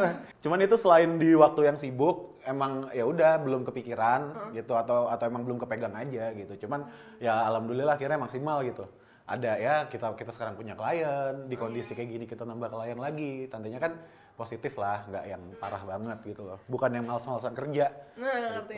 cuman 0.44 0.58
itu 0.60 0.76
selain 0.76 1.10
di 1.16 1.30
waktu 1.32 1.60
yang 1.64 1.76
sibuk 1.76 2.40
emang 2.44 2.88
ya 2.92 3.04
udah 3.04 3.40
belum 3.40 3.64
kepikiran 3.64 4.52
gitu 4.52 4.72
atau 4.72 5.08
atau 5.08 5.24
emang 5.28 5.44
belum 5.44 5.60
kepegang 5.60 5.92
aja 5.92 6.32
gitu 6.32 6.64
cuman 6.64 6.84
ya 7.20 7.44
alhamdulillah 7.44 7.96
akhirnya 7.96 8.20
maksimal 8.20 8.60
gitu 8.64 8.84
ada 9.24 9.56
ya 9.56 9.88
kita 9.88 10.12
kita 10.12 10.32
sekarang 10.32 10.56
punya 10.56 10.76
klien 10.76 11.48
di 11.48 11.56
kondisi 11.56 11.96
kayak 11.96 12.08
gini 12.12 12.24
kita 12.28 12.44
nambah 12.44 12.68
klien 12.68 13.00
lagi 13.00 13.48
tandanya 13.48 13.80
kan 13.80 13.92
positif 14.34 14.74
lah 14.74 15.06
nggak 15.06 15.24
yang 15.26 15.42
parah 15.56 15.78
banget 15.80 16.18
gitu 16.26 16.42
loh 16.42 16.58
bukan 16.66 16.90
yang 16.90 17.06
males-malesan 17.06 17.54
kerja 17.54 17.86
Nah, 18.14 18.30
Gitu. 18.30 18.50
ngerti. 18.54 18.74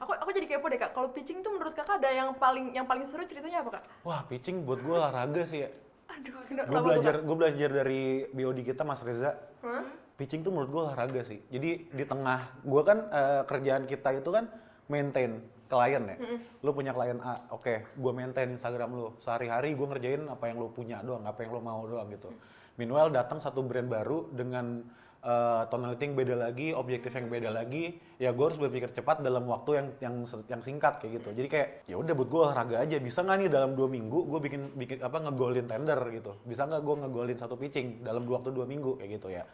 Aku 0.00 0.12
aku 0.16 0.30
jadi 0.32 0.46
kepo 0.48 0.66
deh 0.68 0.80
kak. 0.80 0.92
Kalau 0.92 1.12
pitching 1.12 1.40
tuh 1.40 1.52
menurut 1.52 1.72
kakak 1.72 2.00
ada 2.00 2.08
yang 2.08 2.32
paling 2.32 2.72
yang 2.72 2.88
paling 2.88 3.04
seru 3.04 3.20
ceritanya 3.24 3.60
apa 3.60 3.80
kak? 3.80 3.84
Wah, 4.00 4.24
pitching 4.24 4.64
buat 4.64 4.80
gue 4.80 4.96
olahraga 4.96 5.44
sih 5.44 5.64
ya. 5.64 5.70
Aduh, 6.08 6.32
gue 6.48 6.80
belajar 6.80 7.14
gue 7.20 7.36
belajar 7.36 7.68
dari 7.70 8.02
BOD 8.28 8.64
kita 8.64 8.80
Mas 8.80 9.04
Reza 9.04 9.36
Hah? 9.60 9.84
pitching 10.16 10.40
tuh 10.40 10.50
menurut 10.50 10.70
gue 10.72 10.82
olahraga 10.82 11.20
sih 11.22 11.38
jadi 11.46 11.84
di 11.84 12.02
tengah 12.02 12.58
gue 12.58 12.82
kan 12.82 12.98
eh, 13.06 13.42
kerjaan 13.44 13.84
kita 13.84 14.16
itu 14.16 14.26
kan 14.28 14.50
maintain 14.88 15.38
klien 15.68 16.02
ya 16.02 16.16
lu 16.58 16.72
punya 16.72 16.90
klien 16.90 17.20
A 17.20 17.38
oke 17.52 17.86
gue 17.94 18.12
maintain 18.12 18.50
Instagram 18.50 18.88
lu 18.90 19.06
sehari-hari 19.20 19.76
gue 19.76 19.86
ngerjain 19.86 20.26
apa 20.26 20.48
yang 20.48 20.58
lu 20.58 20.72
punya 20.72 21.04
doang 21.04 21.22
apa 21.22 21.38
yang 21.38 21.54
lu 21.54 21.60
mau 21.60 21.84
doang 21.84 22.08
gitu 22.10 22.32
meanwhile 22.78 23.10
datang 23.12 23.42
satu 23.42 23.60
brand 23.66 23.90
baru 23.90 24.30
dengan 24.32 24.86
eh, 25.20 25.62
tonality 25.68 26.02
yang 26.08 26.14
beda 26.16 26.34
lagi 26.38 26.66
objektif 26.72 27.10
yang 27.12 27.28
beda 27.28 27.50
lagi 27.50 27.98
ya 28.16 28.30
gue 28.32 28.44
harus 28.48 28.56
berpikir 28.56 28.94
cepat 28.94 29.20
dalam 29.20 29.44
waktu 29.50 29.70
yang 29.76 29.86
yang 30.00 30.14
yang 30.46 30.62
singkat 30.62 31.02
kayak 31.02 31.20
gitu 31.20 31.28
jadi 31.34 31.48
kayak 31.50 31.68
ya 31.90 31.96
udah 31.98 32.14
buat 32.14 32.28
gue 32.30 32.40
olahraga 32.48 32.76
aja 32.86 32.96
bisa 33.02 33.20
nggak 33.26 33.36
nih 33.44 33.48
dalam 33.50 33.74
dua 33.74 33.90
minggu 33.90 34.18
gue 34.30 34.40
bikin 34.40 34.62
bikin 34.78 34.98
apa 35.02 35.18
ngegolin 35.26 35.66
tender 35.66 36.00
gitu 36.14 36.32
bisa 36.46 36.64
nggak 36.64 36.80
gue 36.80 36.94
ngegolin 37.04 37.38
satu 37.38 37.58
pitching 37.58 38.06
dalam 38.06 38.22
dua 38.22 38.40
waktu 38.40 38.54
dua 38.54 38.64
minggu 38.64 38.96
kayak 38.96 39.10
gitu 39.18 39.28
ya 39.34 39.44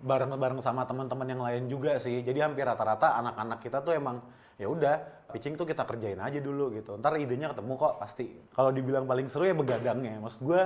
bareng-bareng 0.00 0.60
sama 0.60 0.84
teman-teman 0.84 1.26
yang 1.28 1.42
lain 1.42 1.62
juga 1.72 1.96
sih. 1.96 2.20
Jadi 2.20 2.44
hampir 2.44 2.68
rata-rata 2.68 3.16
anak-anak 3.16 3.58
kita 3.64 3.80
tuh 3.80 3.96
emang 3.96 4.20
ya 4.60 4.68
udah 4.68 4.94
pitching 5.32 5.56
tuh 5.56 5.64
kita 5.64 5.88
kerjain 5.88 6.20
aja 6.20 6.36
dulu 6.40 6.72
gitu. 6.76 6.96
Ntar 7.00 7.16
idenya 7.16 7.56
ketemu 7.56 7.72
kok 7.80 7.94
pasti. 8.00 8.26
Kalau 8.52 8.70
dibilang 8.72 9.08
paling 9.08 9.32
seru 9.32 9.48
ya 9.48 9.56
begadangnya. 9.56 10.20
Maksud 10.20 10.40
gue 10.44 10.62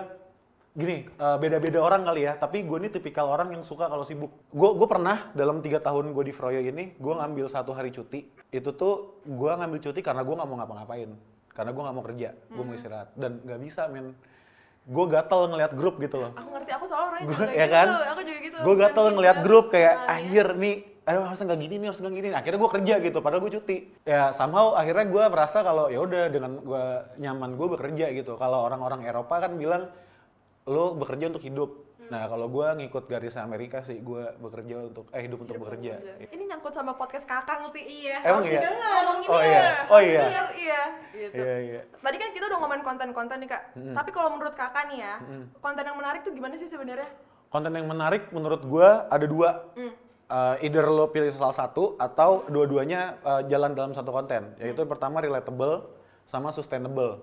gini 0.71 1.03
eh, 1.07 1.37
beda-beda 1.41 1.79
orang 1.83 2.07
kali 2.07 2.27
ya. 2.27 2.39
Tapi 2.39 2.63
gue 2.63 2.79
ini 2.79 2.89
tipikal 2.91 3.27
orang 3.27 3.51
yang 3.55 3.63
suka 3.67 3.91
kalau 3.91 4.07
sibuk. 4.07 4.31
Gue 4.55 4.71
gue 4.79 4.89
pernah 4.89 5.31
dalam 5.35 5.59
tiga 5.61 5.83
tahun 5.83 6.15
gue 6.15 6.25
di 6.31 6.35
Froyo 6.35 6.63
ini 6.63 6.95
gue 6.95 7.15
ngambil 7.15 7.51
satu 7.51 7.75
hari 7.75 7.91
cuti. 7.91 8.27
Itu 8.55 8.75
tuh 8.75 9.23
gue 9.27 9.51
ngambil 9.51 9.79
cuti 9.83 10.01
karena 10.01 10.23
gue 10.23 10.35
nggak 10.35 10.49
mau 10.49 10.57
ngapa-ngapain. 10.63 11.11
Karena 11.51 11.71
gue 11.75 11.83
nggak 11.83 11.97
mau 11.97 12.05
kerja. 12.07 12.29
Gue 12.55 12.63
mau 12.63 12.75
istirahat 12.75 13.09
dan 13.19 13.43
nggak 13.43 13.61
bisa 13.61 13.91
men. 13.91 14.15
Gue 14.91 15.05
gatel 15.13 15.41
ngeliat 15.51 15.73
grup 15.77 16.01
gitu 16.01 16.17
loh. 16.19 16.33
Aku 16.35 16.49
ngerti, 16.57 16.71
aku 16.73 16.85
soalnya 16.89 17.07
orangnya 17.13 17.27
Gua- 17.29 17.37
juga 17.37 17.53
ya 17.53 17.67
gitu. 17.67 17.75
kan? 17.77 17.87
Aku 17.91 18.21
juga 18.25 18.39
gitu. 18.41 18.57
gue 18.61 18.75
gatel 18.81 19.07
gitu. 19.13 19.43
grup 19.45 19.67
kayak 19.71 19.95
iya. 19.95 20.15
anjir 20.19 20.49
nih 20.57 20.77
aduh 21.11 21.27
harusnya 21.27 21.47
nggak 21.51 21.61
gini 21.65 21.75
nih 21.81 21.87
harusnya 21.91 22.05
nggak 22.07 22.19
gini 22.23 22.29
akhirnya 22.31 22.59
gue 22.61 22.71
kerja 22.71 22.95
gitu 23.03 23.19
padahal 23.19 23.43
gue 23.43 23.53
cuti 23.59 23.77
ya 24.07 24.31
somehow 24.31 24.79
akhirnya 24.79 25.11
gue 25.11 25.25
merasa 25.27 25.59
kalau 25.67 25.91
ya 25.91 25.99
udah 26.07 26.29
dengan 26.31 26.61
gue 26.63 26.85
nyaman 27.19 27.59
gue 27.59 27.67
bekerja 27.67 28.07
gitu 28.15 28.39
kalau 28.39 28.69
orang-orang 28.69 29.03
Eropa 29.09 29.43
kan 29.43 29.59
bilang 29.59 29.91
lo 30.71 30.95
bekerja 30.95 31.27
untuk 31.35 31.43
hidup 31.43 31.71
Hmm. 32.01 32.17
nah 32.17 32.25
kalau 32.33 32.49
gue 32.49 32.65
ngikut 32.81 33.13
garis 33.13 33.37
Amerika 33.37 33.85
sih 33.85 34.01
gue 34.01 34.25
bekerja 34.41 34.89
untuk 34.89 35.13
eh 35.13 35.21
hidup 35.21 35.45
untuk 35.45 35.61
bekerja 35.61 36.01
Ini 36.33 36.43
nyangkut 36.49 36.73
sama 36.73 36.97
podcast 36.97 37.29
kakang 37.29 37.69
sih. 37.77 37.85
Iya. 37.85 38.25
Emang 38.25 38.41
Harus 38.41 38.51
iya? 38.51 38.61
didengar. 38.65 39.03
Oh 39.29 39.41
iya, 39.45 39.63
oh 39.85 40.01
iya. 40.01 40.21
Iya. 40.57 40.83
Gitu. 41.13 41.35
iya 41.37 41.57
iya 41.61 41.81
Tadi 42.01 42.17
kan 42.17 42.33
kita 42.33 42.49
udah 42.49 42.59
ngomongin 42.65 42.83
konten-konten 42.83 43.37
nih 43.45 43.53
kak. 43.53 43.63
Tapi 43.77 44.11
kalau 44.17 44.33
menurut 44.33 44.57
kakak 44.57 44.89
nih 44.89 45.05
ya, 45.05 45.15
konten 45.61 45.85
yang 45.85 45.99
menarik 46.01 46.25
tuh 46.25 46.33
gimana 46.33 46.57
sih 46.57 46.67
sebenarnya? 46.67 47.07
konten 47.51 47.75
yang 47.75 47.87
menarik 47.91 48.31
menurut 48.31 48.63
gue 48.65 48.89
ada 49.11 49.27
dua 49.27 49.51
Hmm. 49.77 49.93
Uh, 50.31 50.55
either 50.63 50.87
lo 50.87 51.11
pilih 51.11 51.27
salah 51.35 51.51
satu 51.53 51.99
atau 51.99 52.47
dua-duanya 52.47 53.19
uh, 53.27 53.43
jalan 53.51 53.75
dalam 53.75 53.91
satu 53.91 54.15
konten 54.15 54.55
yaitu 54.63 54.87
yang 54.87 54.87
pertama 54.87 55.19
relatable 55.19 55.91
sama 56.23 56.55
sustainable 56.55 57.19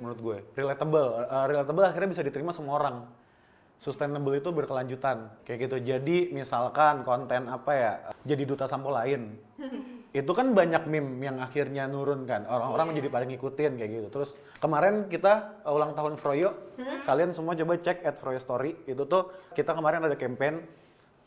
menurut 0.00 0.18
gue. 0.20 0.38
Relatable 0.56 1.06
uh, 1.26 1.46
relatable 1.48 1.84
akhirnya 1.84 2.10
bisa 2.12 2.22
diterima 2.24 2.52
semua 2.52 2.80
orang. 2.80 2.96
Sustainable 3.76 4.32
itu 4.32 4.48
berkelanjutan 4.48 5.28
kayak 5.44 5.68
gitu. 5.68 5.76
Jadi 5.84 6.32
misalkan 6.32 7.04
konten 7.04 7.44
apa 7.52 7.72
ya 7.76 7.92
jadi 8.24 8.42
duta 8.48 8.64
sampo 8.64 8.88
lain. 8.88 9.36
Itu 10.16 10.32
kan 10.32 10.56
banyak 10.56 10.88
meme 10.88 11.20
yang 11.28 11.36
akhirnya 11.44 11.84
nurun 11.84 12.24
kan. 12.24 12.48
Orang-orang 12.48 12.96
menjadi 12.96 13.12
paling 13.12 13.36
ngikutin 13.36 13.76
kayak 13.76 13.90
gitu. 14.00 14.08
Terus 14.08 14.30
kemarin 14.64 15.12
kita 15.12 15.60
uh, 15.60 15.76
ulang 15.76 15.92
tahun 15.92 16.16
Froyo 16.16 16.56
kalian 17.04 17.36
semua 17.36 17.52
coba 17.52 17.76
cek 17.76 18.00
at 18.00 18.16
Froyo 18.16 18.40
Story. 18.40 18.80
Itu 18.88 19.04
tuh 19.04 19.28
kita 19.52 19.76
kemarin 19.76 20.08
ada 20.08 20.16
campaign 20.16 20.64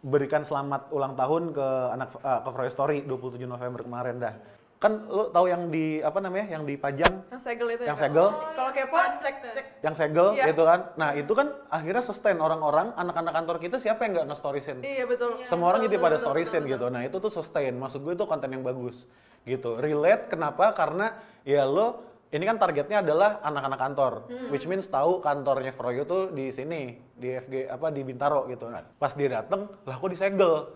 berikan 0.02 0.42
selamat 0.48 0.90
ulang 0.90 1.14
tahun 1.14 1.54
ke 1.54 1.68
anak 1.94 2.10
uh, 2.24 2.42
ke 2.42 2.50
Froyo 2.50 2.72
Story 2.72 2.98
27 3.06 3.46
November 3.46 3.84
kemarin 3.86 4.16
dah 4.18 4.34
kan 4.79 5.05
lo 5.05 5.27
tahu 5.27 5.45
yang 5.45 5.67
di 5.67 6.00
apa 6.00 6.17
namanya 6.17 6.55
yang 6.55 6.63
dipajang 6.63 7.27
Yang 7.27 7.41
segel 7.43 7.67
itu 7.69 7.83
ya 7.83 7.88
yang 7.91 8.00
Kak? 8.00 8.03
segel 8.07 8.27
Kalau 8.31 8.71
kepo 8.71 8.95
cek 9.19 9.36
cek. 9.43 9.65
yang 9.83 9.91
segel 9.93 10.27
Iya. 10.31 10.45
gitu 10.48 10.63
kan 10.63 10.79
nah 10.95 11.09
itu 11.12 11.31
kan 11.31 11.48
akhirnya 11.67 12.00
sustain 12.00 12.39
orang-orang 12.39 12.95
anak-anak 12.95 13.33
kantor 13.33 13.55
kita 13.59 13.75
siapa 13.75 14.07
yang 14.07 14.15
nggak 14.15 14.27
nge-storiesin 14.31 14.79
Iya 14.79 15.03
betul. 15.03 15.36
semua 15.43 15.75
orang 15.75 15.83
Betul, 15.83 15.91
jadi 15.91 15.98
pada 16.01 16.15
betul, 16.15 16.25
storiesin 16.25 16.62
betul, 16.63 16.71
gitu. 16.71 16.86
Nah 16.88 17.01
itu 17.03 17.17
tuh 17.17 17.27
sustain. 17.29 17.74
Maksud 17.74 18.00
gue 18.01 18.13
itu 18.13 18.24
konten 18.24 18.50
yang 18.50 18.63
bagus 18.63 19.03
gitu. 19.41 19.75
Relate 19.75 20.31
kenapa? 20.31 20.71
Karena 20.71 21.12
ya 21.43 21.63
lo 21.63 21.88
ini 22.29 22.45
kan 22.45 22.55
targetnya 22.55 23.01
adalah 23.01 23.41
anak-anak 23.41 23.79
kantor, 23.81 24.13
Hmm. 24.27 24.48
which 24.48 24.63
means 24.63 24.86
tahu 24.86 25.17
kantornya 25.19 25.74
Froyo 25.74 26.05
tuh 26.05 26.29
di 26.29 26.50
sini 26.50 26.93
di 27.12 27.33
FG 27.33 27.67
apa 27.67 27.89
di 27.89 28.00
Bintaro 28.00 28.45
gitu. 28.45 28.69
Nah, 28.69 28.86
pas 28.95 29.09
dia 29.12 29.27
dateng, 29.33 29.65
lah 29.81 29.95
kok 29.98 30.07
disegel? 30.07 30.69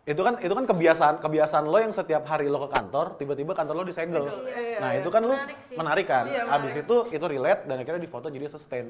Itu 0.00 0.24
kan 0.24 0.40
itu 0.40 0.48
kan 0.50 0.64
kebiasaan 0.64 1.14
kebiasaan 1.20 1.64
lo 1.68 1.76
yang 1.76 1.92
setiap 1.92 2.24
hari 2.24 2.48
lo 2.48 2.64
ke 2.64 2.72
kantor, 2.72 3.20
tiba-tiba 3.20 3.52
kantor 3.52 3.74
lo 3.76 3.84
disegel. 3.84 4.24
Iya, 4.48 4.80
Nah 4.80 4.90
iya. 4.96 5.00
itu 5.04 5.08
kan 5.12 5.22
lo 5.22 5.36
Menarik 5.36 5.58
sih. 5.68 5.76
menarik 5.76 6.06
kan. 6.08 6.24
Iya, 6.24 6.42
Abis 6.48 6.72
menarik. 6.72 6.84
itu 6.88 6.96
itu 7.12 7.24
relate 7.28 7.62
dan 7.68 7.76
akhirnya 7.76 8.00
di 8.00 8.10
foto 8.10 8.26
jadi 8.26 8.46
sustain 8.48 8.86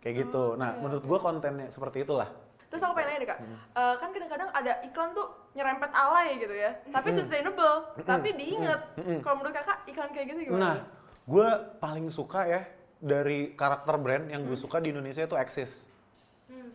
kayak 0.00 0.14
gitu. 0.26 0.56
Oh, 0.56 0.58
Nah 0.58 0.72
iya, 0.72 0.80
menurut 0.80 1.04
gue 1.04 1.18
kontennya 1.20 1.68
seperti 1.68 2.02
itulah. 2.02 2.32
Terus 2.66 2.82
aku 2.82 2.98
pengen 2.98 3.06
nanya 3.06 3.20
deh 3.20 3.28
kak, 3.28 3.38
Hmm. 3.38 3.56
Eh, 3.70 3.94
kan 3.94 4.08
kadang-kadang 4.10 4.48
ada 4.50 4.72
iklan 4.82 5.08
tuh 5.14 5.26
nyerempet 5.54 5.90
alay 5.92 6.28
gitu 6.36 6.50
ya, 6.52 6.70
tapi 6.84 7.08
sustainable, 7.14 7.76
tapi 8.02 8.28
diinget. 8.34 8.80
Kalau 9.22 9.36
menurut 9.38 9.54
kakak 9.54 9.78
iklan 9.86 10.10
kayak 10.10 10.26
gitu 10.26 10.40
gimana? 10.42 10.58
Nah, 10.58 10.76
gue 11.22 11.48
paling 11.78 12.08
suka 12.10 12.42
ya 12.42 12.66
dari 12.98 13.54
karakter 13.54 13.94
brand 13.96 14.26
yang 14.26 14.42
gue 14.42 14.56
suka 14.56 14.80
di 14.80 14.90
Indonesia 14.90 15.22
itu 15.22 15.36
Axis. 15.36 15.84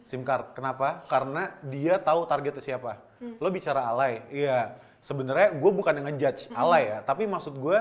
SIM 0.08 0.22
card. 0.22 0.54
Kenapa? 0.54 1.04
Karena 1.06 1.56
dia 1.62 1.96
tahu 1.96 2.24
targetnya 2.24 2.60
siapa. 2.62 3.00
Lo 3.38 3.48
bicara 3.54 3.86
alay, 3.86 4.26
iya. 4.34 4.76
Sebenarnya 5.02 5.58
gue 5.58 5.72
bukan 5.74 5.98
yang 5.98 6.14
ngejudge 6.14 6.54
alay 6.54 6.94
ya, 6.94 7.00
tapi 7.02 7.26
maksud 7.26 7.58
gue 7.58 7.78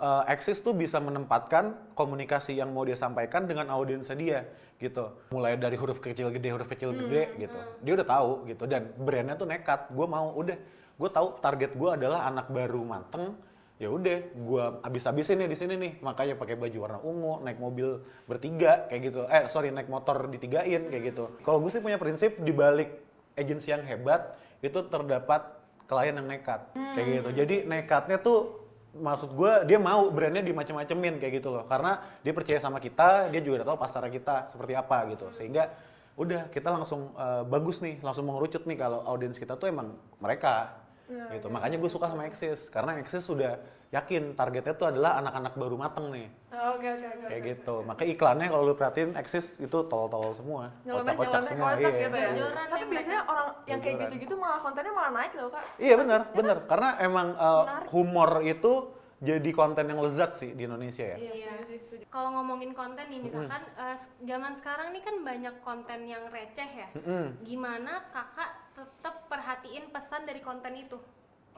uh, 0.00 0.22
Axis 0.28 0.60
tuh 0.60 0.72
bisa 0.76 1.00
menempatkan 1.00 1.76
komunikasi 1.96 2.56
yang 2.56 2.72
mau 2.72 2.84
dia 2.84 2.96
sampaikan 2.96 3.44
dengan 3.48 3.68
audiensnya 3.72 4.16
dia 4.16 4.38
gitu. 4.78 5.10
Mulai 5.32 5.56
dari 5.56 5.80
huruf 5.80 5.98
kecil 5.98 6.28
gede, 6.28 6.48
huruf 6.52 6.68
kecil 6.68 6.92
gede 6.92 7.34
gitu. 7.40 7.58
Dia 7.82 7.92
udah 7.98 8.06
tahu 8.06 8.30
gitu. 8.48 8.64
Dan 8.68 8.92
brandnya 9.00 9.34
tuh 9.34 9.48
nekat. 9.48 9.88
Gue 9.90 10.06
mau 10.06 10.32
udah, 10.36 10.56
gue 10.96 11.10
tahu 11.10 11.28
target 11.40 11.72
gue 11.74 11.90
adalah 11.92 12.28
anak 12.28 12.52
baru 12.52 12.84
manteng 12.84 13.34
ya 13.78 13.86
udah 13.94 14.18
gua 14.42 14.82
habis-habisin 14.82 15.38
nih 15.38 15.48
di 15.54 15.56
sini 15.56 15.74
nih. 15.78 15.92
Makanya 16.02 16.34
pakai 16.34 16.58
baju 16.58 16.78
warna 16.82 16.98
ungu 16.98 17.34
naik 17.46 17.58
mobil 17.62 18.02
bertiga 18.26 18.90
kayak 18.90 19.00
gitu. 19.10 19.20
Eh 19.30 19.46
sorry 19.46 19.70
naik 19.70 19.86
motor 19.86 20.26
ditigain 20.26 20.90
kayak 20.90 21.14
gitu. 21.14 21.30
Kalau 21.46 21.62
gue 21.62 21.70
sih 21.70 21.78
punya 21.78 21.94
prinsip 21.96 22.36
di 22.42 22.50
balik 22.50 22.90
agensi 23.38 23.70
yang 23.70 23.86
hebat 23.86 24.34
itu 24.64 24.78
terdapat 24.90 25.58
klien 25.88 26.14
yang 26.14 26.28
nekat 26.28 26.60
kayak 26.74 27.06
gitu. 27.22 27.28
Jadi 27.44 27.56
nekatnya 27.64 28.20
tuh 28.20 28.68
maksud 28.98 29.30
gue 29.36 29.52
dia 29.68 29.78
mau 29.78 30.10
brandnya 30.10 30.44
dimacem-macemin 30.44 31.16
kayak 31.22 31.40
gitu 31.40 31.54
loh. 31.54 31.64
Karena 31.64 32.02
dia 32.20 32.32
percaya 32.36 32.60
sama 32.60 32.82
kita 32.82 33.32
dia 33.32 33.40
juga 33.40 33.62
udah 33.62 33.68
tahu 33.74 33.78
pasar 33.80 34.04
kita 34.10 34.52
seperti 34.52 34.76
apa 34.76 35.08
gitu. 35.14 35.32
Sehingga 35.32 35.72
udah 36.18 36.50
kita 36.50 36.68
langsung 36.74 37.14
eh, 37.14 37.42
bagus 37.46 37.78
nih 37.78 38.02
langsung 38.02 38.26
mengerucut 38.26 38.66
nih 38.66 38.76
kalau 38.76 39.06
audiens 39.06 39.38
kita 39.38 39.54
tuh 39.54 39.70
emang 39.70 39.94
mereka 40.18 40.74
Ya, 41.08 41.24
gitu 41.32 41.48
makanya 41.48 41.76
gue 41.76 41.88
suka 41.88 42.06
sama 42.06 42.22
Axis 42.22 42.68
karena 42.68 43.00
Axis 43.00 43.24
sudah 43.24 43.56
yakin 43.88 44.36
targetnya 44.36 44.76
tuh 44.76 44.86
adalah 44.86 45.16
anak-anak 45.16 45.56
baru 45.56 45.76
mateng 45.76 46.12
nih 46.12 46.28
Oh, 46.48 46.76
Oke 46.76 46.84
oke 46.86 47.06
oke. 47.08 47.26
kayak 47.26 47.42
gitu 47.46 47.74
makanya 47.80 48.08
iklannya 48.10 48.46
kalau 48.46 48.62
lu 48.62 48.74
perhatiin 48.74 49.10
Axis 49.14 49.56
itu 49.56 49.78
tol-tol 49.82 50.32
semua 50.32 50.68
kocak-kocak 50.82 51.40
nyeleneh 51.46 51.56
kocak 51.56 51.80
iya. 51.88 52.02
gitu 52.02 52.16
ya. 52.18 52.28
Tapi 52.68 52.84
biasanya 52.86 53.20
orang 53.24 53.48
yang 53.64 53.80
kayak 53.80 53.96
gitu-gitu 54.02 54.34
malah 54.36 54.60
kontennya 54.60 54.92
malah 54.92 55.12
naik 55.14 55.32
loh 55.32 55.48
kak. 55.48 55.64
iya 55.76 55.94
benar 55.96 56.20
benar 56.30 56.56
karena 56.66 56.88
emang 56.98 57.28
uh, 57.32 57.64
Menarik. 57.64 57.88
humor 57.88 58.30
itu 58.42 58.72
jadi 59.18 59.50
konten 59.50 59.84
yang 59.84 59.98
lezat 59.98 60.36
sih 60.36 60.52
di 60.52 60.62
Indonesia 60.62 61.02
ya 61.04 61.16
Iya, 61.16 61.32
Iya. 61.32 61.32
setuju 61.50 61.64
sih, 61.64 61.78
setuju. 61.80 62.02
Kalau 62.06 62.30
ngomongin 62.32 62.70
konten 62.70 63.02
nih 63.08 63.18
misalkan 63.18 63.64
eh, 63.66 63.96
s- 63.96 64.12
zaman 64.22 64.52
sekarang 64.54 64.92
nih 64.92 65.02
kan 65.02 65.16
banyak 65.20 65.54
konten 65.58 66.04
yang 66.04 66.22
receh 66.28 66.70
ya. 66.70 66.88
Mm-mm. 66.94 67.34
Gimana 67.42 68.06
kakak 68.08 68.67
tetap 68.78 69.26
perhatiin 69.26 69.90
pesan 69.90 70.22
dari 70.22 70.38
konten 70.38 70.72
itu? 70.78 70.98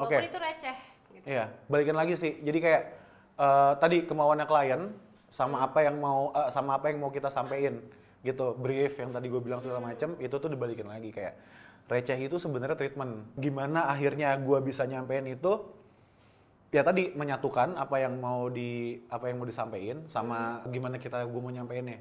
Oke. 0.00 0.16
Walaupun 0.16 0.28
itu 0.32 0.38
receh 0.40 0.78
gitu. 1.12 1.24
Iya, 1.28 1.44
balikin 1.68 1.96
lagi 1.96 2.14
sih. 2.16 2.32
Jadi 2.40 2.58
kayak 2.58 2.82
eh, 3.36 3.72
tadi 3.76 3.96
kemauannya 4.08 4.46
klien 4.48 4.82
sama 5.28 5.68
apa 5.68 5.84
yang 5.84 6.00
mau 6.00 6.32
eh, 6.32 6.48
sama 6.48 6.80
apa 6.80 6.88
yang 6.88 6.98
mau 7.04 7.12
kita 7.12 7.28
sampaikan 7.28 7.78
gitu. 8.24 8.56
Brief 8.56 8.96
yang 8.96 9.12
tadi 9.12 9.28
gue 9.28 9.40
bilang 9.44 9.60
segala 9.60 9.84
macam 9.84 10.16
itu 10.16 10.34
tuh 10.34 10.48
dibalikin 10.48 10.88
lagi 10.88 11.12
kayak 11.12 11.36
receh 11.92 12.16
itu 12.16 12.40
sebenarnya 12.40 12.76
treatment. 12.80 13.28
Gimana 13.36 13.92
akhirnya 13.92 14.34
gue 14.40 14.58
bisa 14.64 14.88
nyampein 14.88 15.28
itu 15.28 15.60
ya 16.70 16.86
tadi 16.86 17.10
menyatukan 17.18 17.74
apa 17.74 17.98
yang 17.98 18.14
mau 18.22 18.46
di 18.46 19.02
apa 19.10 19.26
yang 19.26 19.42
mau 19.42 19.48
disampaikan 19.50 20.06
sama 20.06 20.62
gimana 20.70 21.02
kita 21.02 21.26
gue 21.26 21.40
mau 21.42 21.52
nyampeinnya. 21.52 21.98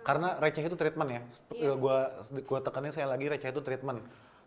Karena 0.00 0.36
receh 0.40 0.64
itu 0.64 0.76
treatment 0.80 1.10
ya. 1.12 1.22
Iya. 1.52 1.72
Gua 1.76 2.24
gua 2.48 2.58
tekanin 2.64 2.92
saya 2.92 3.06
lagi 3.12 3.28
receh 3.28 3.52
itu 3.52 3.60
treatment. 3.60 4.00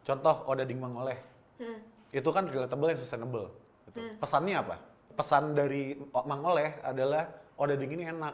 Contoh 0.03 0.36
Oda 0.48 0.63
Ding 0.67 0.79
Mangoleh 0.83 1.19
Hmm. 1.60 1.79
itu 2.12 2.29
kan 2.33 2.43
relatable 2.50 2.91
dan 2.91 2.98
sustainable. 3.00 3.48
Gitu. 3.88 4.00
Pesannya 4.19 4.55
apa? 4.60 4.75
Pesan 5.13 5.53
dari 5.53 5.93
Mang 6.25 6.41
Oleh 6.43 6.74
adalah 6.81 7.29
Oda 7.55 7.77
Ding 7.77 7.93
ini 7.93 8.10
enak. 8.10 8.33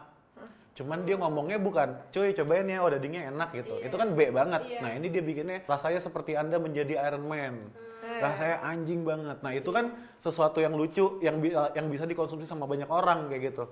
Cuman 0.79 1.03
dia 1.03 1.19
ngomongnya 1.19 1.59
bukan, 1.59 1.91
cuy 2.07 2.31
cobain 2.31 2.63
ya, 2.63 2.79
dagingnya 2.79 3.35
enak 3.35 3.51
gitu. 3.51 3.83
Itu 3.83 3.99
kan 3.99 4.15
B 4.15 4.31
banget. 4.31 4.63
Iya. 4.63 4.79
Nah 4.79 4.91
ini 4.95 5.11
dia 5.11 5.19
bikinnya 5.19 5.59
rasanya 5.67 5.99
seperti 5.99 6.39
anda 6.39 6.55
menjadi 6.55 6.95
Iron 7.11 7.27
Man. 7.27 7.59
Rasanya 7.99 8.63
anjing 8.63 9.03
banget. 9.03 9.43
Nah 9.43 9.51
itu 9.51 9.67
kan 9.75 9.91
sesuatu 10.23 10.63
yang 10.63 10.79
lucu, 10.79 11.19
yang 11.19 11.43
bi- 11.43 11.51
yang 11.51 11.91
bisa 11.91 12.07
dikonsumsi 12.07 12.47
sama 12.47 12.63
banyak 12.63 12.87
orang 12.87 13.27
kayak 13.27 13.51
gitu. 13.51 13.67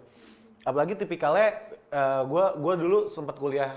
Apalagi 0.68 1.00
tipikalnya, 1.00 1.56
eh, 1.96 2.22
gua 2.28 2.60
gua 2.60 2.76
dulu 2.76 3.08
sempat 3.08 3.40
kuliah 3.40 3.72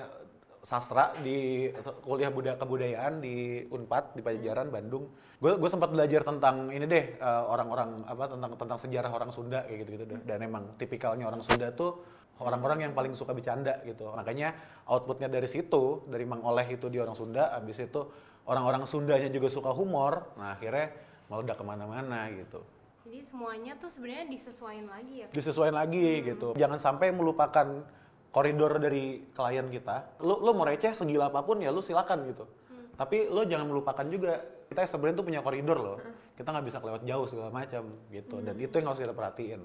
sastra 0.71 1.11
di 1.19 1.67
kuliah 2.07 2.31
budaya 2.31 2.55
kebudayaan 2.55 3.19
di 3.19 3.67
Unpad 3.67 4.15
di 4.15 4.23
Pajajaran 4.23 4.71
Bandung. 4.71 5.11
Gue 5.43 5.59
gue 5.59 5.67
sempat 5.67 5.91
belajar 5.91 6.23
tentang 6.23 6.71
ini 6.71 6.87
deh 6.87 7.19
eh, 7.19 7.43
orang-orang 7.51 8.07
apa 8.07 8.31
tentang 8.31 8.55
tentang 8.55 8.79
sejarah 8.79 9.11
orang 9.11 9.35
Sunda 9.35 9.67
kayak 9.67 9.83
gitu-gitu 9.83 10.05
deh. 10.07 10.21
Dan 10.23 10.47
emang 10.47 10.79
tipikalnya 10.79 11.27
orang 11.27 11.43
Sunda 11.43 11.75
tuh 11.75 11.99
orang-orang 12.39 12.87
yang 12.87 12.93
paling 12.95 13.19
suka 13.19 13.35
bercanda 13.35 13.83
gitu. 13.83 14.15
Makanya 14.15 14.55
outputnya 14.87 15.27
dari 15.27 15.51
situ, 15.51 16.07
dari 16.07 16.23
Mang 16.23 16.47
Oleh 16.47 16.71
itu 16.71 16.87
di 16.87 17.03
orang 17.03 17.19
Sunda, 17.19 17.51
abis 17.51 17.83
itu 17.83 18.07
orang-orang 18.47 18.87
Sundanya 18.87 19.27
juga 19.27 19.51
suka 19.51 19.75
humor. 19.75 20.39
Nah 20.39 20.55
akhirnya 20.55 20.95
meledak 21.27 21.59
ke 21.59 21.65
mana-mana 21.67 22.31
gitu. 22.31 22.63
Jadi 23.11 23.27
semuanya 23.27 23.75
tuh 23.75 23.91
sebenarnya 23.91 24.31
disesuaikan 24.31 24.87
lagi 24.87 25.15
ya. 25.19 25.27
Disesuaikan 25.35 25.77
lagi 25.83 26.07
gitu. 26.31 26.55
Jangan 26.55 26.79
sampai 26.79 27.11
melupakan 27.11 27.83
koridor 28.31 28.79
dari 28.79 29.27
klien 29.35 29.67
kita. 29.71 30.23
Lu, 30.23 30.39
lu 30.43 30.51
mau 30.55 30.67
receh 30.67 30.95
segila 30.95 31.29
apa 31.31 31.43
pun 31.43 31.59
ya 31.59 31.75
lu 31.75 31.83
silakan 31.83 32.27
gitu. 32.31 32.47
Tapi 32.95 33.33
lu 33.33 33.49
jangan 33.49 33.67
melupakan 33.67 34.07
juga 34.07 34.39
kita 34.71 34.87
sebenarnya 34.87 35.17
tuh 35.19 35.27
punya 35.27 35.41
koridor 35.43 35.79
loh. 35.79 35.99
Kita 36.39 36.53
nggak 36.53 36.67
bisa 36.69 36.79
kelewat 36.79 37.03
jauh 37.05 37.27
segala 37.27 37.51
macam 37.51 37.83
gitu. 38.13 38.37
Dan 38.45 38.55
itu 38.61 38.75
yang 38.77 38.87
harus 38.93 39.01
kita 39.03 39.15
perhatiin. 39.17 39.61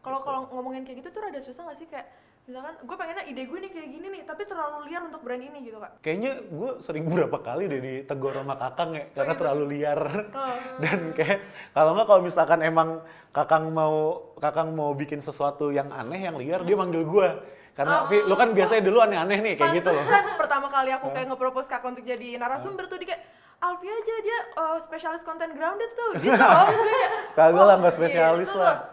Kalau 0.00 0.24
kalau 0.24 0.48
ngomongin 0.48 0.86
kayak 0.86 1.04
gitu 1.04 1.08
tuh 1.12 1.20
rada 1.20 1.40
susah 1.44 1.68
gak 1.68 1.76
sih 1.76 1.84
kayak 1.84 2.08
misalkan 2.48 2.72
gue 2.82 2.96
pengennya 2.96 3.24
ide 3.28 3.42
gue 3.44 3.58
nih 3.62 3.70
kayak 3.70 3.88
gini 3.92 4.06
nih 4.16 4.22
tapi 4.24 4.42
terlalu 4.48 4.88
liar 4.88 5.04
untuk 5.04 5.20
brand 5.20 5.44
ini 5.44 5.58
gitu 5.60 5.76
kak. 5.76 6.00
Kayaknya 6.00 6.32
gue 6.48 6.70
sering 6.80 7.04
berapa 7.12 7.36
kali 7.36 7.68
deh 7.68 7.80
ditegur 7.84 8.32
sama 8.32 8.56
kakang 8.56 8.96
ya 8.96 9.04
karena 9.12 9.34
terlalu 9.36 9.64
liar. 9.76 10.00
Dan 10.82 11.12
kayak 11.12 11.44
kalau 11.76 11.92
nggak 11.92 12.06
kalau 12.08 12.22
misalkan 12.24 12.60
emang 12.64 13.04
kakang 13.30 13.68
mau 13.70 14.24
kakang 14.40 14.72
mau 14.72 14.96
bikin 14.96 15.20
sesuatu 15.20 15.68
yang 15.68 15.92
aneh 15.92 16.26
yang 16.26 16.40
liar 16.40 16.64
dia 16.64 16.76
manggil 16.80 17.04
gue. 17.04 17.28
Karena 17.74 18.06
"Vi, 18.06 18.22
lu 18.26 18.34
kan 18.34 18.50
biasanya 18.50 18.82
dulu 18.82 18.98
aneh-aneh 19.00 19.38
nih 19.40 19.54
kayak 19.56 19.72
gitu 19.80 19.88
loh. 19.88 20.04
Pertama 20.36 20.66
kali 20.68 20.90
aku 20.92 21.06
kayak 21.14 21.26
nge-propose 21.30 21.68
kakak 21.70 21.88
untuk 21.90 22.04
jadi 22.04 22.36
narasumber 22.36 22.84
tuh 22.86 22.98
dia 23.00 23.14
kayak 23.14 23.22
Alfi 23.60 23.92
aja 23.92 24.14
dia 24.24 24.38
uh, 24.56 24.78
spesialis 24.80 25.20
konten 25.20 25.52
grounded 25.52 25.92
tuh 25.92 26.16
gitu 26.16 26.32
loh 26.32 26.64
Kagak 27.36 27.60
lah, 27.60 27.76
"Oh, 27.76 27.78
nggak 27.84 27.92
spesialis 27.92 28.48
gitu 28.48 28.56
lah." 28.56 28.88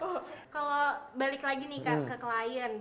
Kalau 0.52 0.84
balik 1.16 1.40
lagi 1.40 1.64
nih 1.64 1.80
kak 1.80 1.96
Hmm. 1.96 2.08
ke 2.10 2.16
klien, 2.18 2.74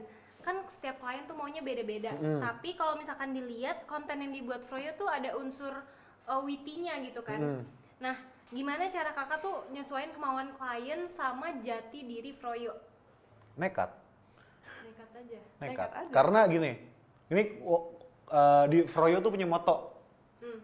kan 0.43 0.57
setiap 0.67 0.99
klien 0.99 1.23
tuh 1.27 1.39
maunya 1.39 1.63
beda-beda. 1.63 2.11
Hmm. 2.17 2.43
Tapi 2.43 2.75
kalau 2.75 2.99
misalkan 2.99 3.31
dilihat 3.31 3.87
konten 3.87 4.19
yang 4.19 4.33
dibuat 4.33 4.67
Froyo 4.67 4.97
tuh 4.97 5.07
ada 5.07 5.37
unsur 5.37 5.75
uh, 6.27 6.41
witty-nya 6.43 6.99
gitu 7.05 7.23
kan. 7.23 7.39
Hmm. 7.39 7.63
Nah, 7.99 8.17
gimana 8.51 8.89
cara 8.89 9.13
kakak 9.13 9.39
tuh 9.39 9.69
nyesuaiin 9.71 10.11
kemauan 10.11 10.55
klien 10.55 11.07
sama 11.13 11.55
jati 11.61 12.03
diri 12.03 12.35
Froyo? 12.35 12.75
Nekat. 13.55 13.91
Nekat 14.87 15.11
aja. 15.11 15.39
Nekat. 15.59 15.71
Nekat 15.75 15.91
aja. 15.99 16.13
Karena 16.15 16.41
gini, 16.47 16.73
ini 17.35 17.43
uh, 18.31 18.65
di 18.71 18.79
Froyo 18.87 19.19
tuh 19.19 19.35
punya 19.35 19.47
moto. 19.47 19.99
Hmm. 20.39 20.59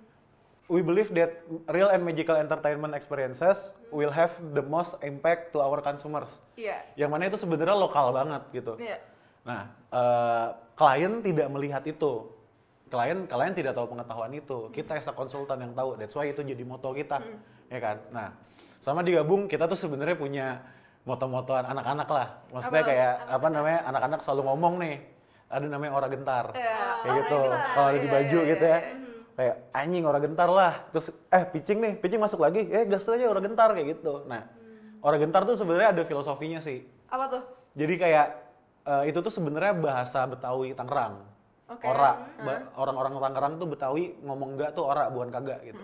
We 0.70 0.80
believe 0.80 1.10
that 1.18 1.42
real 1.68 1.90
and 1.90 2.06
magical 2.06 2.38
entertainment 2.38 2.94
experiences 2.94 3.68
will 3.90 4.14
have 4.14 4.32
the 4.56 4.64
most 4.64 4.96
impact 5.02 5.52
to 5.52 5.60
our 5.60 5.82
consumers. 5.84 6.40
Iya. 6.56 6.80
Yang 6.96 7.10
mana 7.10 7.22
itu 7.28 7.36
sebenarnya 7.36 7.76
lokal 7.76 8.14
banget 8.14 8.42
gitu. 8.54 8.78
Iya. 8.80 8.96
Nah, 9.42 9.68
eh, 9.90 10.48
klien 10.78 11.20
tidak 11.20 11.46
melihat 11.50 11.82
itu. 11.84 12.30
Klien 12.88 13.26
klien 13.28 13.52
tidak 13.52 13.74
tahu 13.74 13.92
pengetahuan 13.92 14.32
itu. 14.32 14.70
Kita 14.72 14.96
as 14.96 15.10
a 15.10 15.12
konsultan 15.12 15.60
yang 15.60 15.72
tahu. 15.76 15.98
That's 15.98 16.14
why 16.14 16.30
itu 16.30 16.40
jadi 16.40 16.62
moto 16.64 16.94
kita, 16.94 17.20
ya 17.68 17.78
kan? 17.82 17.96
Nah, 18.12 18.28
sama 18.80 19.00
digabung 19.04 19.48
kita 19.48 19.68
tuh 19.68 19.76
sebenarnya 19.76 20.16
punya 20.16 20.46
moto-motoan 21.02 21.64
anak-anak 21.66 22.08
lah. 22.08 22.28
Maksudnya 22.50 22.82
Apa 22.82 22.88
kayak 22.88 23.12
apa 23.28 23.46
namanya? 23.48 23.80
Anak-anak 23.90 24.20
selalu 24.22 24.42
ngomong 24.46 24.74
nih. 24.78 24.96
Ada 25.52 25.66
namanya 25.68 25.92
ora 25.92 26.08
gentar. 26.08 26.44
Iya. 26.54 26.78
Kayak 27.02 27.12
Oh, 27.12 27.18
gitu. 27.18 27.40
Kalau 27.50 27.86
ada 27.86 27.98
di 27.98 28.08
Iya, 28.08 28.14
baju 28.14 28.38
iya, 28.40 28.50
gitu 28.54 28.64
ya. 28.64 28.78
iya. 28.78 28.94
Kayak 29.32 29.56
anjing 29.72 30.04
ora 30.04 30.18
gentar 30.20 30.48
lah. 30.48 30.72
Terus 30.92 31.06
eh 31.28 31.44
pitching 31.44 31.78
nih, 31.80 31.92
pitching 31.98 32.20
masuk 32.22 32.40
lagi. 32.40 32.60
Eh 32.64 32.84
gas 32.86 33.04
aja 33.04 33.24
ora 33.26 33.40
gentar 33.40 33.68
kayak 33.72 33.98
gitu. 33.98 34.24
Nah, 34.24 34.42
ora 35.00 35.16
gentar 35.18 35.42
tuh 35.42 35.56
sebenarnya 35.56 35.88
ada 35.92 36.02
filosofinya 36.04 36.60
sih. 36.60 36.84
Apa 37.10 37.24
tuh? 37.28 37.42
Jadi 37.74 37.94
kayak 37.98 38.26
eh, 38.82 39.02
itu 39.10 39.18
tuh 39.18 39.32
sebenarnya 39.32 39.74
bahasa 39.74 40.24
Betawi 40.24 40.72
Tangerang. 40.72 41.20
Oke. 41.68 41.84
Ora, 41.88 42.20
Ba- 42.36 42.68
orang-orang 42.76 43.16
Tangerang 43.16 43.52
tuh 43.56 43.66
Betawi 43.66 44.04
ngomong 44.20 44.56
enggak 44.56 44.72
tuh 44.72 44.84
ora 44.84 45.08
bukan 45.08 45.32
kagak 45.32 45.60
gitu. 45.64 45.80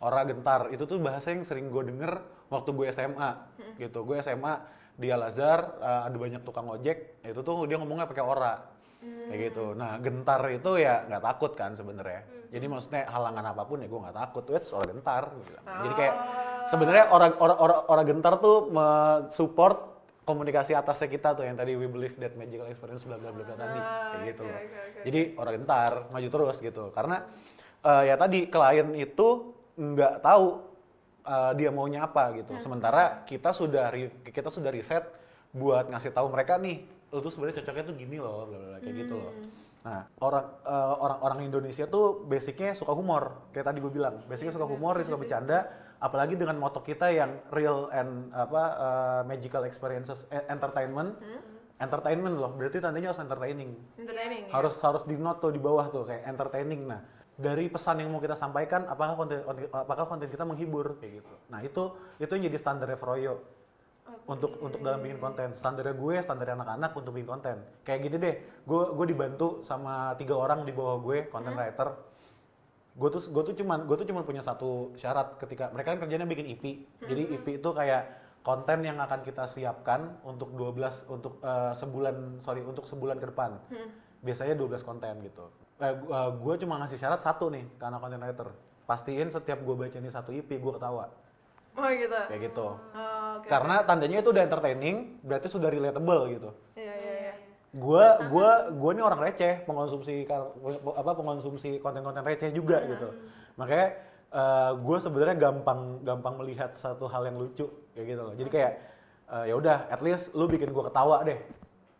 Ora 0.00 0.24
gentar 0.24 0.72
itu 0.72 0.88
tuh 0.88 0.96
bahasa 0.96 1.28
yang 1.28 1.44
sering 1.44 1.68
gue 1.68 1.82
denger 1.92 2.24
waktu 2.48 2.72
gue 2.72 2.86
SMA 2.88 3.30
gitu. 3.76 4.00
Gue 4.08 4.24
SMA 4.24 4.60
di 4.96 5.08
Al 5.12 5.28
Azhar 5.28 5.76
eh, 5.80 6.00
ada 6.08 6.16
banyak 6.16 6.42
tukang 6.44 6.68
ojek, 6.72 7.20
itu 7.24 7.40
tuh 7.40 7.64
dia 7.68 7.76
ngomongnya 7.76 8.08
pakai 8.08 8.24
ora. 8.24 8.54
Kayak 9.00 9.40
gitu. 9.52 9.72
Nah, 9.72 9.96
gentar 9.96 10.44
itu 10.52 10.76
ya 10.76 11.08
nggak 11.08 11.24
takut 11.24 11.56
kan 11.56 11.72
sebenarnya. 11.72 12.20
Jadi 12.52 12.66
maksudnya 12.68 13.08
halangan 13.08 13.44
apa 13.48 13.62
pun 13.64 13.80
ya 13.80 13.88
gue 13.88 14.00
nggak 14.00 14.16
takut. 14.16 14.44
Wes, 14.52 14.68
ora 14.76 14.84
gentar. 14.84 15.22
gue 15.32 15.44
bilang. 15.48 15.64
Jadi 15.88 15.94
kayak 15.96 16.14
sebenarnya 16.68 17.04
orang 17.08 17.32
orang 17.40 17.58
orang 17.64 17.80
orang 17.88 18.04
gentar 18.04 18.34
tuh 18.44 18.56
support 19.32 19.90
komunikasi 20.28 20.76
atasnya 20.76 21.08
kita 21.08 21.32
tuh 21.32 21.48
yang 21.48 21.56
tadi 21.56 21.74
we 21.74 21.88
believe 21.88 22.14
that 22.20 22.36
magical 22.36 22.68
experience 22.68 23.02
bla 23.02 23.16
bla 23.16 23.32
bla 23.32 23.42
tadi 23.50 23.80
kayak 23.80 24.22
gitu 24.36 24.42
loh. 24.46 24.52
oke, 24.54 24.68
oke. 24.68 25.00
Jadi 25.08 25.20
orang 25.40 25.52
gentar 25.58 25.90
maju 26.12 26.28
terus 26.28 26.56
gitu. 26.60 26.84
Karena 26.92 27.16
eh, 27.82 28.02
ya 28.12 28.14
tadi 28.20 28.38
klien 28.52 28.88
itu 28.94 29.28
nggak 29.76 30.22
tahu 30.22 30.46
eh, 31.26 31.52
dia 31.58 31.70
maunya 31.70 32.06
apa 32.06 32.34
gitu. 32.38 32.56
Sementara 32.58 33.22
kita 33.26 33.50
sudah 33.52 33.90
kita 34.26 34.48
sudah 34.48 34.70
riset 34.72 35.04
buat 35.50 35.90
ngasih 35.90 36.14
tahu 36.14 36.30
mereka 36.30 36.56
nih, 36.62 36.82
lu 37.10 37.18
tuh 37.18 37.30
sebenarnya 37.34 37.62
cocoknya 37.62 37.84
tuh 37.90 37.96
gini 37.98 38.16
loh, 38.22 38.46
bla 38.46 38.78
kayak 38.78 38.96
gitu 39.06 39.14
loh. 39.18 39.34
Nah, 39.80 40.04
orang 40.20 40.46
eh, 40.62 40.94
orang 41.00 41.18
orang 41.24 41.38
Indonesia 41.42 41.84
tuh 41.88 42.22
basicnya 42.28 42.76
suka 42.76 42.92
humor, 42.92 43.48
kayak 43.50 43.66
tadi 43.72 43.78
gue 43.80 43.90
bilang, 43.90 44.20
basicnya 44.28 44.52
suka 44.52 44.68
humor, 44.68 44.94
dia 45.00 45.08
suka 45.08 45.16
bercanda, 45.18 45.72
apalagi 45.98 46.36
dengan 46.36 46.60
moto 46.60 46.84
kita 46.84 47.08
yang 47.10 47.40
real 47.50 47.88
and 47.90 48.28
apa 48.30 48.62
eh, 48.76 49.20
magical 49.26 49.64
experiences 49.64 50.28
eh, 50.28 50.44
entertainment, 50.52 51.16
entertainment 51.80 52.36
loh, 52.36 52.52
berarti 52.52 52.76
tandanya 52.76 53.10
harus 53.10 53.24
entertaining 53.24 53.72
Entertaining. 53.96 54.42
ya? 54.46 54.52
harus 54.52 54.76
harus 54.84 55.02
di 55.08 55.16
note 55.16 55.40
tuh 55.40 55.48
di 55.48 55.56
bawah 55.56 55.88
tuh 55.88 56.04
kayak 56.04 56.28
entertaining 56.28 56.84
nah 56.84 57.00
dari 57.40 57.72
pesan 57.72 58.04
yang 58.04 58.12
mau 58.12 58.20
kita 58.20 58.36
sampaikan 58.36 58.84
apakah 58.84 59.16
konten 59.16 59.40
konten- 59.42 59.72
apakah 59.72 60.04
konten 60.04 60.28
kita 60.28 60.44
menghibur 60.44 61.00
kayak 61.00 61.24
gitu. 61.24 61.34
Nah 61.48 61.64
itu 61.64 61.82
itu 62.20 62.30
yang 62.36 62.44
jadi 62.52 62.58
standarnya 62.60 63.00
Froyo. 63.00 63.40
Untuk 64.26 64.58
untuk 64.60 64.82
dalam 64.82 65.00
bikin 65.00 65.22
konten. 65.22 65.54
Standarnya 65.56 65.94
gue 65.96 66.14
standar 66.20 66.52
anak-anak 66.52 66.90
untuk 66.92 67.16
bikin 67.16 67.28
konten. 67.30 67.56
Kayak 67.86 68.00
gini 68.04 68.16
deh 68.20 68.34
gue 68.68 68.82
gue 68.92 69.06
dibantu 69.08 69.64
sama 69.64 70.12
tiga 70.20 70.36
orang 70.36 70.68
di 70.68 70.72
bawah 70.76 71.00
gue 71.00 71.30
content 71.32 71.56
writer. 71.56 71.88
Gue 72.94 73.08
tuh 73.08 73.22
gue 73.32 73.42
tuh 73.48 73.54
cuman 73.64 73.88
gue 73.88 73.96
tuh 73.96 74.06
cuman 74.10 74.22
punya 74.26 74.42
satu 74.44 74.92
syarat 74.98 75.40
ketika 75.40 75.72
mereka 75.72 75.96
kan 75.96 76.04
kerjanya 76.04 76.26
bikin 76.28 76.46
IP 76.52 76.64
jadi 77.06 77.22
IP 77.38 77.62
itu 77.62 77.70
kayak 77.70 78.02
konten 78.42 78.82
yang 78.82 78.98
akan 78.98 79.22
kita 79.22 79.46
siapkan 79.46 80.20
untuk 80.26 80.52
12 80.58 81.06
untuk 81.06 81.38
eh, 81.40 81.72
sebulan 81.78 82.42
sorry 82.44 82.60
untuk 82.66 82.84
sebulan 82.84 83.16
ke 83.22 83.30
depan. 83.30 83.56
Biasanya 84.20 84.58
12 84.58 84.84
konten 84.84 85.22
gitu 85.24 85.48
eh, 85.88 86.30
gue 86.36 86.54
cuma 86.60 86.76
ngasih 86.84 87.00
syarat 87.00 87.20
satu 87.24 87.48
nih 87.48 87.64
ke 87.80 87.84
anak 87.84 88.00
content 88.04 88.22
writer. 88.22 88.48
Pastiin 88.84 89.32
setiap 89.32 89.58
gue 89.64 89.74
baca 89.74 89.96
ini 89.96 90.10
satu 90.12 90.30
IP 90.34 90.60
gue 90.60 90.72
ketawa. 90.76 91.08
Oh 91.78 91.86
gitu. 91.94 92.18
kayak 92.28 92.40
gitu. 92.50 92.66
Oh, 92.66 93.38
oke. 93.38 93.46
karena 93.46 93.86
tandanya 93.86 94.18
itu 94.18 94.30
udah 94.34 94.42
entertaining 94.42 94.96
berarti 95.22 95.46
sudah 95.46 95.70
relatable 95.70 96.20
gitu. 96.34 96.50
Iya 96.74 96.94
iya 96.98 97.14
iya. 97.14 97.34
gua 97.78 98.18
gua 98.26 98.50
gua 98.74 98.90
ini 98.90 99.02
orang 99.06 99.20
receh 99.22 99.62
pengonsumsi 99.62 100.26
apa 100.98 101.12
pengonsumsi 101.14 101.78
konten-konten 101.78 102.26
receh 102.26 102.50
juga 102.50 102.82
gitu. 102.90 103.14
Makanya 103.54 103.86
eh, 104.34 104.70
gua 104.82 104.98
sebenarnya 104.98 105.36
gampang 105.38 106.02
gampang 106.02 106.34
melihat 106.42 106.74
satu 106.74 107.06
hal 107.06 107.30
yang 107.30 107.38
lucu 107.38 107.70
kayak 107.94 108.06
gitu 108.18 108.22
loh. 108.26 108.34
Jadi 108.34 108.50
kayak 108.50 108.72
eh, 109.30 109.44
ya 109.48 109.54
udah 109.54 109.86
at 109.94 110.02
least 110.02 110.34
lu 110.34 110.50
bikin 110.50 110.74
gua 110.74 110.90
ketawa 110.90 111.22
deh. 111.22 111.38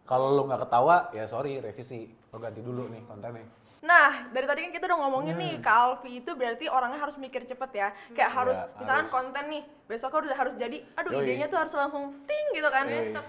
Kalau 0.02 0.34
lu 0.34 0.50
nggak 0.50 0.66
ketawa 0.66 1.14
ya 1.14 1.30
sorry 1.30 1.62
revisi. 1.62 2.10
Lo 2.34 2.42
ganti 2.42 2.58
dulu 2.58 2.90
nih 2.90 3.06
kontennya 3.06 3.59
Nah, 3.80 4.28
dari 4.28 4.44
tadi 4.44 4.60
kan 4.60 4.72
kita 4.72 4.84
udah 4.84 4.98
ngomongin 5.00 5.34
nih, 5.34 5.56
Hmm. 5.56 5.62
Kak 5.62 5.72
Alfi 5.74 6.20
itu 6.20 6.30
berarti 6.30 6.68
orangnya 6.68 7.00
harus 7.00 7.16
mikir 7.16 7.42
cepet 7.42 7.70
ya. 7.72 7.88
Kayak 8.10 8.30
harus, 8.30 8.58
Ya, 8.58 8.68
misalkan 8.76 9.00
harus. 9.02 9.14
konten 9.14 9.44
nih, 9.48 9.62
besoknya 9.86 10.18
udah 10.22 10.36
harus 10.36 10.54
jadi, 10.54 10.76
aduh 10.92 11.10
Yoi. 11.10 11.24
idenya 11.24 11.46
tuh 11.46 11.56
harus 11.56 11.72
langsung 11.72 12.04
ting 12.22 12.46
gitu 12.52 12.68
kan. 12.68 12.84
Yoi. 12.84 13.08
Set. 13.10 13.24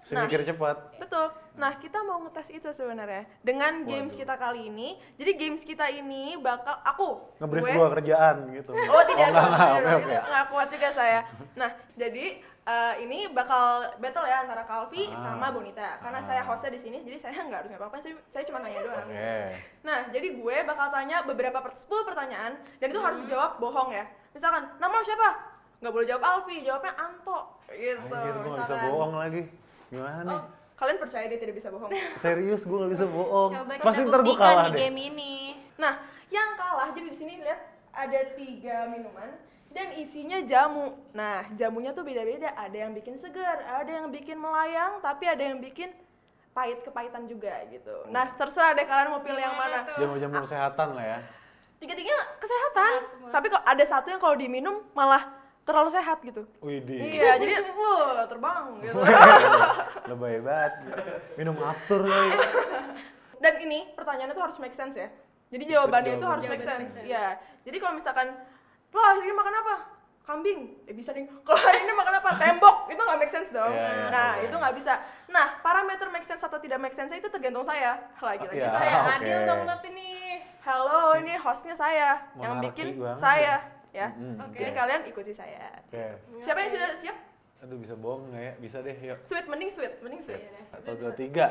si 0.00 0.14
mikir 0.16 0.40
cepat 0.42 0.96
Betul. 0.96 1.26
Nah, 1.54 1.76
kita 1.76 2.00
mau 2.00 2.18
ngetes 2.20 2.48
itu 2.50 2.70
sebenarnya 2.70 3.26
dengan 3.40 3.82
games 3.82 4.10
Waduh. 4.10 4.20
kita 4.20 4.34
kali 4.36 4.60
ini. 4.64 4.88
Jadi 5.14 5.30
games 5.34 5.60
kita 5.60 5.86
ini 5.88 6.34
bakal 6.36 6.78
aku 6.80 7.36
Ngebrief 7.36 7.62
gue- 7.64 7.74
gua 7.74 7.88
kerjaan 7.92 8.36
gitu. 8.50 8.70
Oh 8.70 9.02
tidak 9.04 9.28
enggak, 9.28 9.34
dong, 9.36 9.50
enggak, 9.50 9.68
tidak 9.68 9.74
oke, 9.74 9.84
dong. 9.84 10.00
oke. 10.00 10.14
Itu 10.14 10.28
nggak 10.30 10.46
kuat 10.48 10.68
juga 10.70 10.88
saya. 10.90 11.20
Nah 11.54 11.68
jadi 11.94 12.24
eh, 12.62 12.94
ini 13.00 13.28
bakal 13.28 13.64
battle 13.96 14.22
ya 14.22 14.42
antara 14.42 14.62
Kalvi 14.62 15.08
Ah. 15.08 15.16
sama 15.16 15.48
Bonita. 15.50 15.96
Karena 15.98 16.16
Ah. 16.16 16.24
saya 16.24 16.42
hostnya 16.42 16.70
di 16.70 16.80
sini, 16.80 16.98
jadi 17.00 17.16
saya 17.18 17.40
nggak 17.42 17.60
harus 17.60 17.72
apa-apa. 17.72 17.96
Saya, 17.98 18.14
saya 18.28 18.44
cuma 18.44 18.60
nanya 18.60 18.80
doang. 18.80 19.04
Oke. 19.04 19.38
Nah 19.80 19.98
jadi 20.08 20.28
gue 20.32 20.56
bakal 20.62 20.86
tanya 20.90 21.16
beberapa 21.22 21.58
per, 21.58 21.72
10 21.72 22.04
pertanyaan 22.04 22.52
dan 22.76 22.86
itu 22.86 23.00
harus 23.00 23.18
dijawab 23.20 23.58
bohong 23.58 23.90
ya. 23.90 24.04
Misalkan 24.30 24.68
nama 24.76 24.92
lo 24.92 25.02
siapa? 25.02 25.28
Nggak 25.80 25.92
boleh 25.92 26.06
jawab 26.06 26.22
Alfi, 26.22 26.56
jawabnya 26.60 26.92
Anto. 26.94 27.38
Gitu. 27.66 27.96
Anjir, 27.98 28.34
nggak 28.36 28.60
bisa 28.60 28.76
bohong 28.84 29.12
lagi. 29.14 29.42
Gimana 29.88 30.20
nih? 30.22 30.34
Oh, 30.34 30.44
Kalian 30.76 30.96
percaya 30.96 31.28
dia 31.28 31.36
tidak 31.36 31.56
bisa 31.56 31.68
bohong? 31.68 31.92
Serius 32.22 32.64
gua 32.64 32.84
nggak 32.84 32.92
bisa 32.94 33.06
bohong. 33.06 33.50
coba 33.52 33.72
kita 33.74 33.84
Pasti 33.84 34.00
ntar 34.02 34.22
kalah 34.24 34.64
di 34.64 34.70
deh. 34.70 34.78
game 34.78 34.98
ini. 35.02 35.34
Nah, 35.76 35.92
yang 36.28 36.54
kalah 36.54 36.88
jadi 36.92 37.08
di 37.08 37.16
sini 37.16 37.32
lihat 37.38 37.60
ada 37.90 38.20
tiga 38.32 38.86
minuman 38.86 39.28
dan 39.70 39.94
isinya 39.94 40.42
jamu. 40.42 40.98
Nah, 41.14 41.46
jamunya 41.54 41.94
tuh 41.94 42.02
beda-beda. 42.02 42.50
Ada 42.58 42.86
yang 42.86 42.92
bikin 42.92 43.14
segar, 43.16 43.62
ada 43.62 43.90
yang 43.90 44.10
bikin 44.10 44.36
melayang, 44.36 44.98
tapi 44.98 45.30
ada 45.30 45.40
yang 45.40 45.62
bikin 45.62 45.94
pahit 46.50 46.82
kepahitan 46.82 47.30
juga 47.30 47.54
gitu. 47.70 48.10
Nah, 48.10 48.34
terserah 48.34 48.74
deh 48.74 48.82
kalian 48.82 49.14
mau 49.14 49.22
pilih 49.22 49.38
yang 49.38 49.54
Gimana 49.54 49.86
mana. 49.86 49.98
Jamu-jamu 49.98 50.34
kesehatan 50.42 50.88
lah 50.98 51.06
ya. 51.06 51.18
Tiga-tiganya 51.80 52.20
kesehatan, 52.36 52.92
Sehat 53.08 53.32
tapi 53.32 53.46
kok 53.48 53.64
ada 53.64 53.84
satu 53.88 54.12
yang 54.12 54.20
kalau 54.20 54.36
diminum 54.36 54.84
malah 54.92 55.32
terlalu 55.64 55.88
sehat 55.94 56.18
gitu. 56.20 56.44
Widih. 56.60 56.98
Iya, 56.98 57.40
jadi 57.40 57.54
wuh, 57.72 58.26
terbang 58.26 58.64
gitu. 58.84 59.00
Lebay 60.12 60.36
banget. 60.44 60.72
Minum 61.38 61.56
after 61.62 62.04
kali. 62.04 62.30
Dan 63.40 63.54
ini 63.64 63.88
pertanyaannya 63.96 64.34
tuh 64.36 64.44
harus 64.44 64.58
make 64.60 64.76
sense 64.76 64.98
ya. 64.98 65.08
Jadi 65.50 65.64
jawabannya 65.72 66.20
itu 66.20 66.26
harus 66.26 66.44
make 66.50 66.60
sense. 66.60 67.00
Iya. 67.00 67.38
Jadi 67.64 67.76
kalau 67.80 67.96
misalkan 67.96 68.28
lo 68.90 69.00
hari 69.00 69.20
ini 69.22 69.34
makan 69.34 69.54
apa? 69.54 69.74
Kambing. 70.20 70.60
Eh 70.86 70.94
bisa 70.94 71.10
nih. 71.10 71.26
Kalau 71.46 71.58
hari 71.58 71.82
ini 71.82 71.92
makan 71.92 72.14
apa? 72.22 72.30
Tembok. 72.38 72.76
Itu 72.86 73.00
nggak 73.02 73.18
make 73.18 73.32
sense 73.34 73.50
dong. 73.50 73.72
Iya, 73.74 73.88
iya, 73.90 74.06
nah, 74.10 74.30
iya. 74.38 74.46
itu 74.46 74.54
nggak 74.54 74.74
bisa. 74.78 74.92
Nah, 75.26 75.58
parameter 75.58 76.06
make 76.10 76.26
sense 76.26 76.42
atau 76.42 76.58
tidak 76.62 76.78
make 76.78 76.94
sense 76.94 77.10
itu 77.10 77.26
tergantung 77.26 77.66
saya. 77.66 77.98
Lagi-lagi 78.18 78.62
Iya. 78.62 78.70
saya. 78.70 78.94
Ah, 79.10 79.16
Adil 79.18 79.38
dong 79.46 79.62
tapi 79.66 79.88
nih. 79.90 80.42
Halo, 80.60 81.16
ini 81.18 81.34
hostnya 81.34 81.74
saya. 81.74 82.20
yang 82.38 82.58
Monarki 82.60 82.66
bikin 82.70 82.86
banget 83.00 83.18
saya. 83.18 83.54
Ya. 83.90 84.14
Mm, 84.14 84.38
Oke. 84.38 84.58
Jadi 84.62 84.70
kalian 84.70 85.00
ikuti 85.10 85.32
saya. 85.34 85.66
Oke. 85.90 86.04
Siapa 86.46 86.58
yang 86.62 86.70
sudah 86.70 86.88
siap? 86.94 87.16
Aduh 87.60 87.76
bisa 87.76 87.94
bohong 87.98 88.30
nggak 88.30 88.42
ya? 88.42 88.52
Bisa 88.56 88.76
deh, 88.80 88.96
yuk. 88.96 89.18
Sweet, 89.26 89.46
mending 89.50 89.70
sweet, 89.74 89.94
mending 90.00 90.22
sweet. 90.22 90.40
Deh. 90.40 90.64
Satu, 90.80 90.94
dua, 90.96 91.12
tiga. 91.12 91.46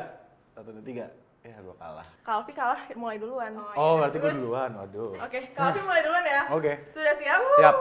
Satu, 0.56 0.72
dua, 0.72 0.82
tiga. 0.82 1.06
Ya, 1.40 1.56
gua 1.64 1.72
kalah. 1.80 2.06
Kalvi 2.20 2.52
kalah 2.52 2.80
mulai 2.92 3.16
duluan. 3.16 3.50
Oh, 3.56 3.72
Oh, 3.72 3.92
iya. 3.96 3.98
berarti 4.04 4.16
gua 4.20 4.28
Terus, 4.28 4.36
duluan. 4.44 4.70
Waduh. 4.76 5.10
Oke, 5.24 5.40
Kalvi 5.56 5.80
mulai 5.80 6.00
duluan 6.04 6.24
ya. 6.24 6.42
Oke. 6.52 6.72
Sudah 6.84 7.14
siap? 7.16 7.40
Siap. 7.56 7.74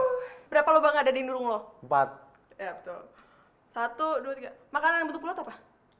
Berapa 0.47 0.69
lubang 0.71 0.95
ada 0.95 1.11
di 1.11 1.19
hidung 1.19 1.43
lo? 1.43 1.75
Empat. 1.83 2.07
Ya 2.55 2.71
betul. 2.79 2.99
Satu, 3.69 4.07
dua, 4.23 4.33
tiga. 4.33 4.51
Makanan 4.71 4.95
yang 5.03 5.07
bentuk 5.11 5.23
bulat 5.27 5.37
apa? 5.37 5.53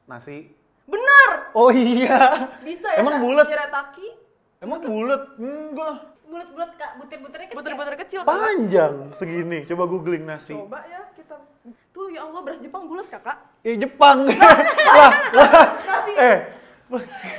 Nasi. 0.08 0.50
Benar. 0.88 1.30
Oh 1.52 1.68
iya. 1.70 2.48
Bisa 2.64 2.88
ya. 2.96 3.04
Emang 3.04 3.20
bulat? 3.20 3.44
Shirataki. 3.46 4.08
Emang 4.58 4.80
bulat? 4.80 5.22
Enggak. 5.36 5.96
Bulat-bulat 6.30 6.70
kak, 6.78 6.90
butir-butirnya 7.02 7.46
kecil. 7.50 7.58
Butir-butir 7.58 7.94
kecil. 8.06 8.20
Kak. 8.22 8.30
Panjang 8.30 8.94
segini. 9.18 9.58
Coba 9.66 9.84
googling 9.84 10.24
nasi. 10.24 10.54
Coba 10.54 10.80
ya 10.86 11.02
kita. 11.12 11.36
Tuh 11.90 12.06
ya 12.08 12.22
Allah 12.22 12.40
beras 12.40 12.62
Jepang 12.62 12.86
bulat 12.86 13.06
kakak. 13.10 13.36
Eh 13.66 13.74
Jepang. 13.74 14.30
wah, 14.98 15.10
wah. 15.34 15.64
Nasi. 15.84 16.12
Eh. 16.16 16.38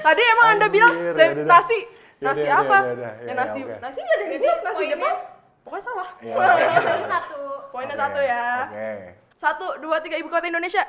Tadi 0.01 0.21
emang 0.23 0.47
anda 0.49 0.67
bilang 0.67 0.93
ya 0.95 1.11
saya 1.11 1.29
nasi. 1.43 1.79
Ya 2.21 2.31
Nasi 2.31 2.45
apa? 2.45 2.77
ya 2.85 2.93
ya 2.93 3.11
Ya, 3.25 3.33
nasi. 3.33 3.59
Nasi 3.65 3.97
nggak 3.97 4.15
ada 4.15 4.25
bulat. 4.29 4.59
Nasi? 4.61 4.83
Jepang. 4.87 5.17
Pokoknya 5.61 5.83
salah. 5.83 6.09
Ya, 6.21 6.33
Poinnya 6.33 6.81
baru 6.81 7.03
satu. 7.05 7.41
Poinnya 7.69 7.95
satu 7.95 8.19
ya. 8.19 8.45
Oke. 8.65 8.91
Satu, 9.37 9.65
dua, 9.81 9.97
tiga 10.01 10.15
ibu 10.17 10.29
kota 10.29 10.45
Indonesia. 10.45 10.83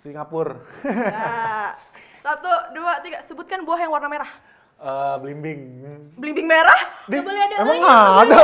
Singapura. 0.00 0.56
Nah. 0.84 1.70
Satu, 2.20 2.52
dua, 2.72 3.00
tiga. 3.00 3.24
Sebutkan 3.24 3.64
buah 3.64 3.80
yang 3.80 3.92
warna 3.92 4.08
merah. 4.08 4.28
Eh, 4.76 5.14
belimbing. 5.20 5.60
Belimbing 6.20 6.44
merah? 6.44 6.76
Di- 7.08 7.24
boleh 7.24 7.40
ada 7.40 7.54
Emang 7.64 7.76
E-nya, 7.80 7.96
ada? 8.20 8.38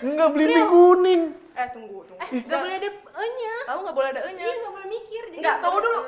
Enggak 0.00 0.28
belimbing 0.32 0.66
kuning. 0.72 1.22
Eh 1.52 1.66
tunggu, 1.72 2.08
tunggu. 2.08 2.20
Eh, 2.24 2.28
nggak 2.40 2.58
boleh 2.60 2.74
ada 2.76 2.88
e-nya. 3.20 3.54
Tahu 3.68 3.78
nggak 3.84 3.96
boleh 3.96 4.08
ada 4.08 4.20
e-nya? 4.24 4.44
Iya, 4.44 4.54
nggak 4.56 4.72
boleh 4.72 4.88
mikir. 4.88 5.22
jadi 5.28 5.36
Nggak, 5.44 5.56
tunggu 5.60 5.76
ada 5.76 5.84
dulu. 5.84 6.00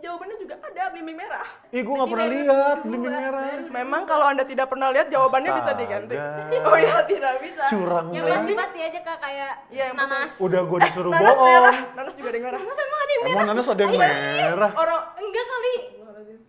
Jawabannya 0.00 0.36
juga 0.38 0.54
ada 0.58 0.82
belimbing 0.88 1.12
merah. 1.14 1.44
Ih, 1.68 1.82
gua 1.82 1.94
nggak 1.94 2.10
pernah 2.10 2.28
lihat 2.30 2.76
belimbing 2.80 3.12
merah. 3.12 3.44
Memang 3.70 4.02
kalau 4.04 4.24
anda 4.26 4.42
tidak 4.42 4.66
pernah 4.66 4.88
lihat 4.88 5.06
jawabannya 5.06 5.50
bisa 5.54 5.70
diganti. 5.72 6.16
oh 6.68 6.76
iya 6.76 7.04
tidak 7.04 7.34
bisa. 7.38 7.64
Curang 7.68 8.06
Yang 8.08 8.24
banget. 8.24 8.34
pasti 8.34 8.52
pasti 8.56 8.78
aja 8.80 9.00
kak 9.00 9.18
kayak 9.20 9.52
Iya, 9.68 9.84
yang 9.86 9.94
pasti. 9.94 10.10
nanas. 10.10 10.32
Udah 10.40 10.60
gua 10.64 10.78
disuruh 10.80 11.12
Nanas 11.14 11.36
merah. 11.36 11.74
bohong. 11.76 11.76
Nanas 11.94 12.14
juga 12.14 12.28
ada 12.28 12.36
yang 12.36 12.46
merah. 12.46 12.60
Masa 12.60 12.80
emang 12.80 12.98
ada 12.98 13.10
yang 13.10 13.20
Emang 13.20 13.32
merah? 13.34 13.48
nanas 13.50 13.66
ada 13.66 13.80
yang 13.80 13.92
Iya. 13.92 14.00
merah? 14.48 14.70
Orang 14.74 15.00
Enggak 15.16 15.44
kali. 15.46 15.74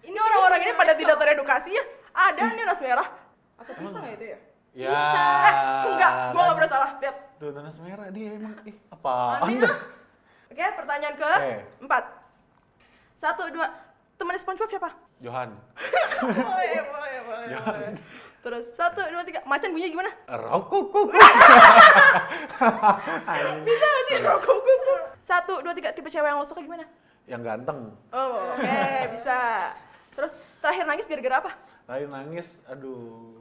ini 0.01 0.17
orang-orang 0.17 0.59
ini 0.61 0.71
pada 0.73 0.93
tidak 0.95 1.15
teredukasi 1.17 1.69
ya. 1.71 1.83
Ada 2.11 2.41
nih 2.49 2.63
nanas 2.63 2.79
merah. 2.79 3.07
Atau 3.55 3.73
pisang 3.75 4.03
ya 4.03 4.13
itu 4.13 4.25
ya? 4.25 4.37
Ya. 4.71 4.95
Eh, 4.95 5.53
enggak, 5.91 6.11
gua 6.31 6.41
nggak 6.41 6.57
pernah 6.57 6.71
salah. 6.71 6.89
Lihat. 6.97 7.15
Tuh 7.35 7.51
nanas 7.51 7.75
merah 7.77 8.07
dia 8.07 8.29
emang. 8.31 8.55
Ih, 8.63 8.75
apaan 8.87 9.39
Aneh 9.43 9.59
dah? 9.59 9.75
Oke, 10.47 10.65
pertanyaan 10.73 11.15
ke 11.15 11.27
Oke. 11.27 11.53
empat. 11.81 12.03
Satu, 13.21 13.45
dua. 13.53 13.69
Teman 14.17 14.33
SpongeBob 14.33 14.67
siapa? 14.67 14.89
Johan. 15.21 15.53
boleh, 16.17 16.81
boleh, 16.81 17.17
boleh, 17.21 17.45
Jangan. 17.53 17.77
boleh. 17.77 17.93
Terus 18.41 18.65
satu, 18.73 19.01
dua, 19.05 19.21
tiga. 19.21 19.45
Macan 19.45 19.69
bunyinya 19.69 19.89
gimana? 19.93 20.11
Rokok 20.25 20.83
kok. 20.89 21.07
Bisa 23.61 23.85
nggak 23.85 24.03
sih? 24.09 24.17
Rokok 24.19 24.57
kuku. 24.57 24.95
Satu, 25.21 25.53
dua, 25.61 25.73
tiga. 25.77 25.93
Tipe 25.93 26.09
cewek 26.09 26.25
yang 26.25 26.41
lo 26.41 26.45
suka 26.45 26.59
gimana? 26.59 26.89
Yang 27.29 27.41
ganteng. 27.45 27.79
Oh, 28.09 28.57
oke, 28.57 28.81
bisa. 29.13 29.37
Terus 30.17 30.33
terakhir 30.57 30.89
nangis 30.89 31.05
gara-gara 31.05 31.37
apa? 31.37 31.51
Tadi 31.85 32.09
nangis, 32.09 32.57
aduh. 32.65 33.37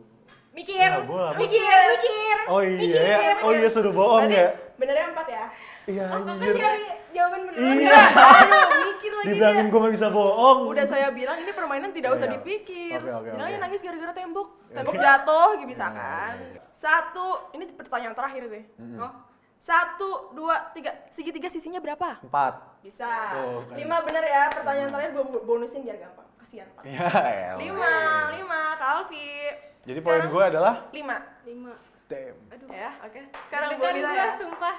Mikir. 0.52 0.76
Ya, 0.76 1.00
gua 1.08 1.32
apa? 1.32 1.40
mikir, 1.40 1.64
mikir. 1.96 2.36
Oh 2.52 2.60
iya, 2.60 2.76
Mikir, 2.76 3.00
ya. 3.00 3.34
oh 3.40 3.52
iya 3.56 3.68
suruh 3.72 3.92
bohong 3.96 4.28
Berarti 4.28 4.36
ya. 4.36 4.48
benernya 4.76 5.04
empat 5.08 5.26
ya? 5.32 5.44
Iya 5.82 6.04
Oh, 6.08 6.22
anjir. 6.22 6.52
nyari 6.52 6.84
jawaban 7.10 7.40
beneran. 7.46 7.72
Iya. 7.74 8.00
Aduh, 8.12 8.64
mikir 8.84 9.12
lagi 9.12 9.26
Dibilangin 9.28 9.64
dia. 9.64 9.72
gue 9.72 9.80
gak 9.80 9.94
bisa 9.96 10.08
bohong. 10.08 10.58
Udah 10.66 10.86
saya 10.86 11.08
bilang 11.10 11.36
ini 11.36 11.50
permainan 11.50 11.90
tidak 11.90 12.10
usah 12.14 12.26
Iya. 12.26 12.34
dipikir. 12.36 12.98
Oke, 12.98 13.10
oke, 13.10 13.28
Bilangnya 13.32 13.58
oke. 13.58 13.64
nangis 13.64 13.80
gara-gara 13.80 14.12
tembok. 14.12 14.48
Iya. 14.62 14.74
Tembok 14.76 14.94
jatuh, 14.96 15.48
gitu 15.56 15.68
bisa 15.68 15.84
Iya, 15.84 15.96
kan? 15.96 16.34
iya, 16.36 16.48
iya. 16.50 16.60
Satu, 16.70 17.26
ini 17.52 17.64
pertanyaan 17.70 18.14
terakhir 18.14 18.42
sih. 18.46 18.62
Oh, 18.96 19.12
Satu, 19.56 20.10
dua, 20.32 20.72
tiga. 20.72 20.88
Segitiga 21.10 21.46
sisinya 21.46 21.76
berapa? 21.78 22.16
Empat. 22.18 22.80
Bisa. 22.80 23.12
Oh, 23.36 23.60
kan. 23.62 23.76
Lima 23.76 24.00
bener 24.00 24.24
ya. 24.24 24.48
Pertanyaan 24.48 24.88
terakhir 24.88 25.10
gue 25.12 25.24
bonusin 25.42 25.80
biar 25.82 25.96
gampang. 25.98 26.24
Kasihan 26.38 26.68
Pak. 26.72 26.82
Ya 26.86 27.04
elah. 27.04 27.56
Lima, 27.58 27.92
lima, 28.32 28.60
Kalvi. 28.74 29.52
Jadi 29.80 29.98
poin 29.98 30.16
Sekarang 30.16 30.28
gue 30.30 30.44
adalah 30.46 30.74
lima. 30.90 31.16
lima. 31.42 31.72
damn. 32.06 32.36
Aduh. 32.50 32.68
Ya, 32.68 32.90
oke. 33.00 33.20
Sekarang 33.46 33.68
Deg-degan 33.70 33.92
boleh 33.92 34.02
gua, 34.02 34.16
ya. 34.16 34.28
sumpah. 34.34 34.76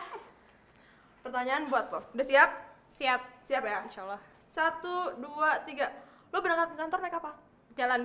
Pertanyaan 1.22 1.68
buat 1.68 1.86
lo. 1.88 2.00
Udah 2.12 2.26
siap? 2.26 2.50
Siap. 2.92 3.22
Siap 3.44 3.64
ya? 3.64 3.78
Insya 3.84 4.02
Allah. 4.04 4.20
Satu, 4.48 4.96
dua, 5.18 5.62
tiga. 5.64 5.90
Lo 6.30 6.40
berangkat 6.40 6.68
ke 6.70 6.78
kantor 6.78 7.00
naik 7.00 7.16
apa? 7.16 7.32
Jalan. 7.74 8.02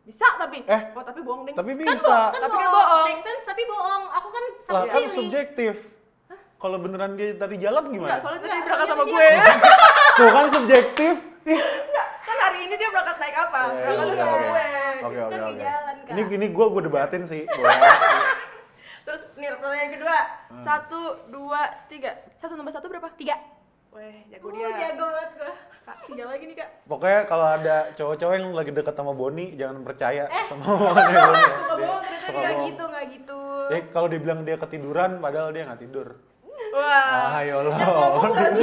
Bisa 0.00 0.26
tapi. 0.36 0.64
Eh. 0.64 0.82
Oh 0.90 1.02
tapi 1.02 1.20
bohong 1.20 1.42
deh. 1.44 1.54
Tapi 1.54 1.70
Kan, 1.76 1.94
bisa. 1.94 2.02
bo- 2.02 2.30
kan 2.30 2.40
Tapi 2.40 2.50
bohong. 2.50 2.64
kan 2.64 2.72
bohong. 2.74 3.06
Make 3.06 3.22
sense 3.22 3.44
tapi 3.44 3.62
bohong. 3.64 4.02
Aku 4.10 4.28
kan 4.28 4.42
lah 4.42 4.62
salah 4.64 4.86
kan 4.86 5.02
subjektif. 5.06 5.74
Kalau 6.56 6.76
beneran 6.76 7.16
dia 7.16 7.32
tadi 7.34 7.56
jalan 7.56 7.80
Enggak, 7.82 7.94
gimana? 7.94 8.20
soalnya 8.20 8.40
tadi 8.42 8.52
Enggak, 8.52 8.66
berangkat 8.68 8.86
sama 8.90 9.04
gue. 9.06 9.28
Tuh 10.18 10.28
kan 10.28 10.46
subjektif. 10.50 11.14
Enggak, 11.40 12.06
kan 12.20 12.36
hari 12.38 12.58
ini 12.60 12.74
dia 12.76 12.88
berangkat 12.90 13.16
naik 13.16 13.36
apa? 13.38 13.60
Iya, 13.62 13.80
Berangkat 13.80 14.04
oke, 14.04 14.18
sama 14.18 14.28
oke. 14.30 14.44
gue. 14.44 14.66
Oke 15.00 15.18
oke 15.18 15.32
Kan 15.32 15.40
oke. 15.46 15.64
Ini 16.10 16.20
ini 16.34 16.46
gue 16.50 16.66
gue 16.66 16.82
debatin 16.82 17.22
sih. 17.24 17.42
Terus 19.10 19.22
nih 19.34 19.48
pertanyaan 19.52 19.90
kedua. 19.90 20.18
Hmm. 20.46 20.62
Satu, 20.62 21.00
dua, 21.28 21.60
tiga. 21.86 22.10
Satu 22.38 22.54
tambah 22.54 22.70
satu 22.70 22.86
berapa? 22.86 23.10
Tiga. 23.12 23.34
Weh, 23.90 24.22
jago 24.30 24.46
Uh, 24.46 24.54
dia. 24.54 24.70
jago 24.86 25.02
banget 25.04 25.30
gua. 25.34 25.52
Kak, 25.80 25.96
tiga 26.06 26.24
lagi 26.24 26.44
nih 26.44 26.56
kak. 26.56 26.70
Pokoknya 26.86 27.20
kalau 27.26 27.46
ada 27.50 27.76
cowok-cowok 27.90 28.34
yang 28.36 28.46
lagi 28.52 28.70
deket 28.70 28.94
sama 28.94 29.10
Boni, 29.10 29.46
jangan 29.52 29.82
percaya 29.82 30.30
Eh. 30.30 30.44
sama 30.46 30.62
omongannya 30.68 31.18
Boni. 31.18 31.42
ya. 31.42 31.50
Suka 31.58 31.74
bohong 31.74 32.02
ternyata. 32.04 32.30
Nggak 32.30 32.54
gitu, 32.62 32.82
nggak 32.86 33.04
gitu. 33.10 33.40
Eh 33.68 33.82
kalau 33.90 34.06
dia 34.06 34.20
bilang 34.20 34.40
dia 34.40 34.56
ketiduran, 34.56 35.18
padahal 35.18 35.50
dia 35.50 35.66
nggak 35.66 35.82
tidur. 35.82 36.08
Wah. 36.70 37.34
Ah, 37.34 37.42
ya 37.42 37.54
sih? 37.58 37.74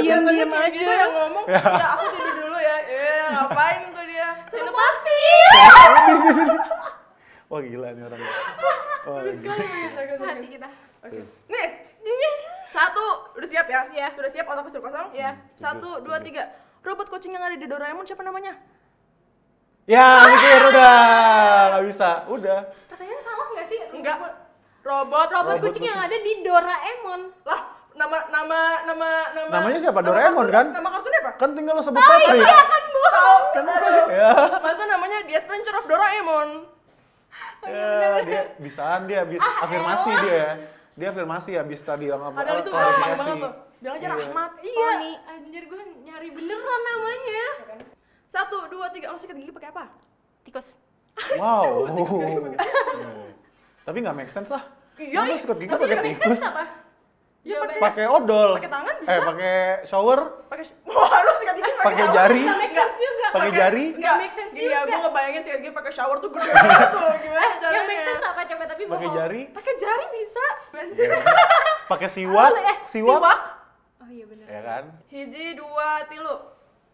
Diam-diam 0.00 0.24
Banyak 0.24 0.48
kayak 0.48 0.64
aja. 0.64 0.72
gitu 0.72 0.88
yang 0.90 1.12
ngomong, 1.12 1.44
ya 1.46 1.60
aku 1.92 2.04
tidur 2.08 2.34
dulu 2.40 2.56
ya. 2.58 2.76
Eh, 2.88 3.24
ngapain 3.28 3.80
tuh 3.92 4.04
dia? 4.06 4.28
Senopati. 4.48 5.20
Wah 7.48 7.60
gila 7.60 7.88
nih 7.90 8.02
orang. 8.04 8.20
Wah, 9.08 9.20
gila. 9.24 9.54
Hati 10.20 10.48
kita. 10.50 10.68
Oke. 11.00 11.20
Nih, 11.48 11.66
ini 11.98 12.28
satu, 12.68 13.04
udah 13.32 13.48
siap 13.48 13.66
ya? 13.66 13.88
Iya. 13.88 14.06
Sudah 14.12 14.28
siap 14.28 14.44
otak 14.44 14.68
kosong 14.68 14.84
kosong? 14.84 15.08
Iya. 15.12 15.32
Satu, 15.54 16.04
dua, 16.04 16.20
tiga. 16.20 16.44
Robot 16.78 17.08
coaching 17.08 17.32
yang 17.32 17.42
ada 17.42 17.56
di 17.56 17.64
Doraemon 17.64 18.04
siapa 18.04 18.20
namanya? 18.20 18.52
Ya, 19.88 20.20
mikir 20.20 20.60
udah, 20.68 20.92
nggak 21.72 21.84
bisa, 21.88 22.08
udah. 22.28 22.60
Pertanyaan 22.86 23.22
salah 23.24 23.46
nggak 23.50 23.66
sih? 23.66 23.80
Enggak. 23.90 24.16
Robot, 24.20 24.32
Robot, 24.84 25.28
robot 25.30 25.48
Robot 25.50 25.64
kucing 25.64 25.84
yang 25.84 25.96
kucing. 25.96 26.12
ada 26.12 26.16
di 26.20 26.32
Doraemon. 26.44 27.20
Lah, 27.42 27.60
nama 27.94 28.18
nama 28.28 28.58
nama 28.84 29.08
nama 29.32 29.48
Namanya 29.50 29.80
siapa? 29.80 29.98
nama 29.98 30.06
Doraemon, 30.06 30.44
kartun- 30.44 30.52
kan? 30.52 30.66
Nama 30.70 30.88
kartunnya 30.92 31.20
apa? 31.24 31.30
Kan 31.34 31.50
tinggal 31.56 31.74
lo 31.74 31.82
sebut 31.82 31.96
Patrick. 31.98 32.44
kan 32.44 32.82
bu. 32.86 33.00
Kan 33.48 33.64
ya. 34.12 34.30
Masa 34.60 34.82
namanya 34.86 35.18
The 35.24 35.34
Adventure 35.34 35.76
of 35.76 35.84
Doraemon. 35.88 36.48
Ya, 37.62 38.22
dia 38.22 38.40
bisaan 38.58 39.06
dia 39.06 39.22
habis 39.22 39.40
afirmasi 39.40 40.10
dia 40.22 40.34
ya. 40.34 40.50
Dia 40.94 41.08
afirmasi 41.10 41.50
habis 41.54 41.80
tadi 41.80 42.06
yang 42.06 42.18
apa? 42.20 42.38
Padahal 42.38 42.58
itu 42.60 42.70
gampang 42.70 43.14
banget 43.14 43.36
tuh. 43.38 43.52
Bilang 43.78 43.94
aja 43.94 44.02
Iya. 44.02 44.10
Rahmat, 44.10 44.50
Iya, 44.58 44.74
Tony. 44.74 45.12
anjir 45.28 45.62
gue 45.64 45.82
nyari 46.02 46.28
beneran 46.34 46.80
namanya. 46.84 47.46
Satu, 48.26 48.66
dua, 48.66 48.90
tiga. 48.90 49.14
Lo 49.14 49.18
sikat 49.18 49.38
gigi 49.38 49.54
pakai 49.54 49.70
apa? 49.70 49.84
Tikus. 50.42 50.74
Wow. 51.38 51.86
Tapi 53.86 53.96
nggak 54.02 54.16
make 54.16 54.32
sense 54.34 54.50
lah. 54.50 54.66
Iya, 54.98 55.20
iya. 55.24 55.36
sikat 55.38 55.56
gigi 55.56 55.70
pakai 55.70 55.98
tikus? 56.02 56.38
Sense 56.38 56.42
apa? 56.42 56.64
Iya, 57.48 57.56
Jawabannya. 57.56 57.80
Pakai 57.80 58.04
odol. 58.06 58.50
Pakai 58.54 58.68
tangan 58.70 58.92
Eh, 58.92 59.00
bisa. 59.00 59.24
pakai 59.24 59.54
shower, 59.82 60.20
Pakai 60.46 60.64
Wah, 60.92 61.18
lo 61.18 61.32
sikat 61.34 61.54
gigi 61.56 61.72
pakai 61.78 62.04
apa? 62.04 62.12
jari, 62.12 62.42
Nggak 62.44 62.58
make 62.58 62.74
sense 62.76 62.96
juga. 62.98 63.26
pakai 63.30 63.50
jari. 63.50 63.84
Enggak, 63.90 64.14
make 64.18 64.34
sense 64.34 64.52
ya, 64.52 64.60
juga. 64.60 64.78
gue 64.84 64.98
ngebayangin 65.00 65.40
sikat 65.42 65.58
gigi 65.58 65.72
pakai 65.72 65.92
shower 65.94 66.16
tuh 66.18 66.28
gede 66.28 66.50
banget 66.50 66.90
tuh. 66.90 67.08
Gimana 67.18 67.46
caranya? 67.56 67.72
Yang 67.74 67.86
make 67.88 68.04
sense 68.04 68.22
apa 68.22 68.40
coba 68.44 68.64
tapi 68.66 68.82
Pakai 68.84 69.08
jari, 69.10 69.40
Pakai 69.48 69.74
jari 69.74 70.04
bisa. 70.12 70.44
pakai 71.88 72.08
siwak, 72.10 72.52
Eh, 72.52 72.76
siwak. 72.84 73.16
Siwak. 73.16 73.40
Oh 73.98 74.08
iya 74.10 74.24
benar. 74.24 74.44
Ya 74.46 74.60
kan? 74.62 74.84
Hiji, 75.06 75.46
dua, 75.54 76.04
tilu. 76.04 76.36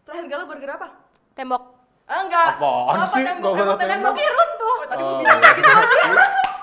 Terakhir 0.03 0.25
galau 0.25 0.45
gara-gara 0.45 0.73
apa? 0.77 0.87
Tembok. 1.33 1.63
Ah, 2.05 2.19
enggak. 2.21 2.47
Apaan 2.55 2.95
Apa 2.95 3.05
sih? 3.09 3.23
tembok? 3.23 3.51
Gua 3.51 3.75
tembok. 3.75 3.77
Temboknya 3.81 4.29
runtuh. 4.31 4.71
Oh, 4.71 4.85
tadi 4.85 5.01
Oh. 5.01 5.07
gue 5.09 5.17
bilang 5.19 5.39
gitu. 5.41 5.71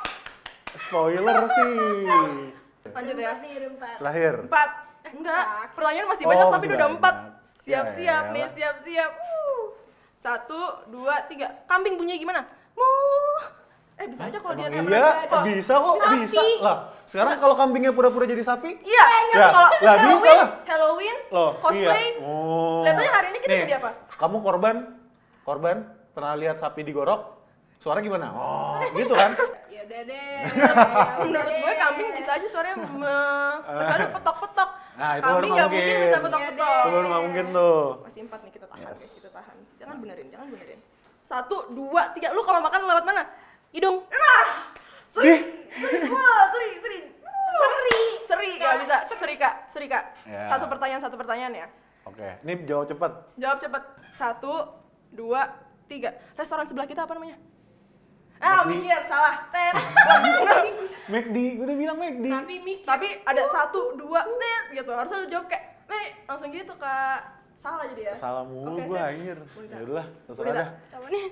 Spoiler 0.82 1.38
sih. 1.50 2.61
Lanjut 2.84 3.16
ya. 3.16 3.32
Nih, 3.38 3.52
ada 3.54 3.68
empat. 3.68 3.96
Empat. 4.42 4.70
Enggak. 5.04 5.44
Pertanyaan 5.72 6.06
masih 6.08 6.24
Oh, 6.24 6.30
banyak 6.30 6.46
tapi 6.46 6.56
masih 6.58 6.68
udah 6.72 6.88
empat. 6.90 7.14
Ya, 7.62 7.62
Siap-siap 7.62 8.22
ya 8.24 8.32
nih, 8.32 8.42
elah. 8.42 8.52
siap-siap. 8.52 9.10
Uh. 9.14 9.62
Satu, 10.18 10.60
dua, 10.88 11.14
tiga. 11.26 11.62
Kambing 11.64 11.94
bunyinya 11.94 12.18
gimana? 12.18 12.40
Mu. 12.72 12.88
Eh 13.92 14.06
bisa 14.08 14.24
aja 14.24 14.38
kalau 14.40 14.54
dia 14.56 14.66
iya, 14.66 15.28
kali- 15.28 15.52
bisa 15.52 15.74
kok, 15.76 15.94
Sapi. 15.94 16.16
bisa. 16.18 16.40
Lah, 16.58 16.76
sekarang 17.04 17.38
kalau 17.38 17.54
kambingnya 17.54 17.92
pura-pura 17.92 18.24
jadi 18.24 18.40
sapi, 18.40 18.80
Iya. 18.80 19.04
Ya, 19.30 19.46
Kalau 19.46 19.68
lah, 19.68 19.68
bisa 19.70 19.92
Halloween, 20.00 20.34
lah. 20.34 20.48
Halloween, 20.64 21.16
loh, 21.28 21.50
cosplay. 21.60 22.06
iya. 22.08 22.24
Oh. 22.24 22.82
Lihat 22.82 22.96
aja 22.98 23.10
hari 23.12 23.26
ini 23.28 23.38
kita 23.38 23.52
Nih, 23.52 23.62
jadi 23.62 23.74
apa? 23.78 23.90
Kamu 24.16 24.36
korban, 24.40 24.76
korban, 25.44 25.76
pernah 26.10 26.34
lihat 26.34 26.56
sapi 26.56 26.82
digorok, 26.82 27.20
suara 27.78 28.00
gimana? 28.00 28.32
Oh, 28.32 28.80
gitu 28.90 29.12
kan? 29.12 29.36
Ya 29.82 29.90
udah 29.90 30.02
deh. 30.06 30.38
Menurut 31.26 31.54
gue 31.58 31.72
kambing 31.74 32.08
bisa 32.14 32.30
aja 32.38 32.46
suaranya 32.46 32.86
me, 32.86 33.18
kecuali 33.66 34.06
petok-petok. 34.14 34.70
Nah, 34.94 35.10
itu 35.18 35.26
kambing 35.26 35.52
nggak 35.58 35.66
mungkin 35.66 35.82
mungkin. 35.82 36.06
bisa 36.06 36.14
Iya 36.14 36.22
petok-petok. 36.22 36.82
Itu 36.86 36.90
baru 36.94 37.06
nggak 37.10 37.22
mungkin 37.26 37.44
tuh. 37.50 37.82
Masih 38.06 38.20
empat 38.22 38.40
nih 38.46 38.52
kita 38.54 38.66
tahan 38.70 38.78
Yes. 38.78 38.94
guys, 38.94 39.12
kita 39.18 39.30
tahan. 39.34 39.56
Jangan 39.82 39.96
benerin, 39.98 40.26
jangan 40.30 40.46
benerin. 40.54 40.78
Satu, 41.26 41.56
dua, 41.74 42.02
tiga. 42.14 42.28
Lu 42.30 42.42
kalau 42.46 42.60
makan 42.62 42.80
lewat 42.86 43.02
mana? 43.02 43.22
Hidung. 43.74 44.06
Seri. 45.10 45.26
Ih. 45.34 45.40
Seri. 45.74 45.98
Wah, 46.14 46.42
seri, 46.54 46.68
seri. 46.78 46.98
Seri. 47.26 47.98
Seri, 48.22 48.50
nggak 48.62 48.76
bisa. 48.86 48.96
Seri 49.10 49.34
kak, 49.34 49.54
seri 49.66 49.86
kak. 49.90 50.04
Ya. 50.30 50.46
Satu 50.46 50.70
pertanyaan, 50.70 51.02
satu 51.02 51.16
pertanyaan 51.18 51.52
ya. 51.58 51.66
Oke, 52.06 52.38
ini 52.46 52.62
jawab 52.62 52.86
cepat. 52.86 53.34
Jawab 53.34 53.58
cepet. 53.58 53.82
Satu, 54.14 54.54
dua, 55.10 55.50
tiga. 55.90 56.14
Restoran 56.38 56.70
sebelah 56.70 56.86
kita 56.86 57.02
apa 57.02 57.18
namanya? 57.18 57.34
Ah, 58.42 58.66
mikir, 58.66 58.98
salah. 59.06 59.46
Tet. 59.48 59.74
McD, 61.12 61.36
gue 61.54 61.64
udah 61.64 61.76
bilang 61.78 61.96
McD. 61.96 62.26
Tapi 62.26 62.54
mikir. 62.58 62.82
Tapi 62.84 63.06
ada 63.22 63.42
satu, 63.46 63.94
dua, 63.94 64.26
tet 64.26 64.64
gitu. 64.74 64.90
Harusnya 64.90 65.18
lu 65.18 65.28
jawab 65.28 65.46
kayak, 65.46 65.86
nih, 65.86 66.06
langsung 66.26 66.50
gitu 66.50 66.74
kak. 66.74 67.18
Salah 67.54 67.86
jadi 67.86 68.02
ya. 68.10 68.14
Salah 68.18 68.42
mulu 68.42 68.74
gue 68.76 68.98
anjir. 68.98 69.38
Bonita. 69.48 69.72
Ya 69.72 69.80
udahlah, 69.80 70.06
terserah 70.26 70.52
dah. 70.52 70.68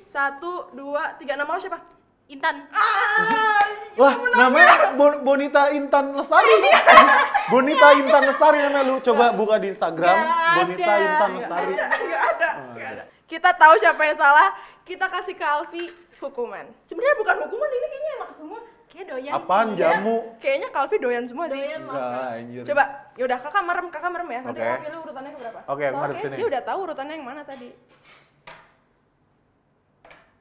Satu, 0.07 0.53
dua, 0.70 1.18
tiga. 1.18 1.35
Nama 1.35 1.51
lo 1.51 1.59
siapa? 1.59 1.83
Intan. 2.29 2.62
Ah, 2.70 3.59
Lah, 4.01 4.14
namanya 4.38 4.94
Bon- 4.94 5.18
Bonita 5.20 5.75
Intan 5.75 6.14
Lestari. 6.14 6.62
Bonita 7.53 7.88
Intan 7.92 8.23
Lestari 8.23 8.62
namanya 8.62 8.87
lu. 8.87 8.96
Coba 9.03 9.35
buka 9.35 9.59
di 9.59 9.75
Instagram 9.75 10.14
Nggak 10.14 10.55
Bonita 10.57 10.87
ada. 10.87 11.03
Intan 11.05 11.31
Lestari. 11.35 11.73
ada, 11.75 11.87
nggak 11.90 12.23
ada, 12.31 12.49
Oh, 12.55 12.75
iya. 12.79 12.88
ada. 12.88 13.03
Kita 13.27 13.51
tahu 13.51 13.75
siapa 13.77 14.03
yang 14.05 14.14
salah. 14.14 14.55
Kita 14.83 15.07
kasih 15.07 15.35
ke 15.35 15.42
Alfi 15.42 15.85
hukuman. 16.20 16.66
Sebenarnya 16.85 17.16
bukan 17.16 17.37
hukuman 17.48 17.70
ini 17.72 17.87
kayaknya 17.88 18.12
enak 18.20 18.30
semua. 18.37 18.61
Kayak 18.90 19.06
doyan 19.06 19.33
Apaan 19.38 19.66
sih. 19.70 19.78
jamu? 19.78 20.16
Kayaknya 20.42 20.68
Kalvi 20.74 20.96
doyan 20.98 21.24
semua 21.30 21.44
sih. 21.46 21.61
Doyan 21.62 21.80
Enggak, 21.87 22.02
lah. 22.02 22.35
anjir. 22.37 22.64
Coba, 22.66 22.85
yaudah 23.14 23.38
kakak 23.38 23.62
merem, 23.64 23.87
kakak 23.88 24.11
merem 24.11 24.28
ya. 24.28 24.40
Nanti 24.42 24.61
Oke. 24.61 24.66
kakak 24.66 24.83
pilih 24.83 24.98
urutannya 25.00 25.30
ke 25.30 25.38
berapa. 25.38 25.61
Oke, 25.64 25.83
aku 25.87 25.96
ngadep 25.96 26.11
Soalnya 26.11 26.26
sini. 26.26 26.37
Dia 26.37 26.46
udah 26.50 26.62
tahu 26.66 26.78
urutannya 26.85 27.14
yang 27.14 27.26
mana 27.26 27.42
tadi. 27.46 27.68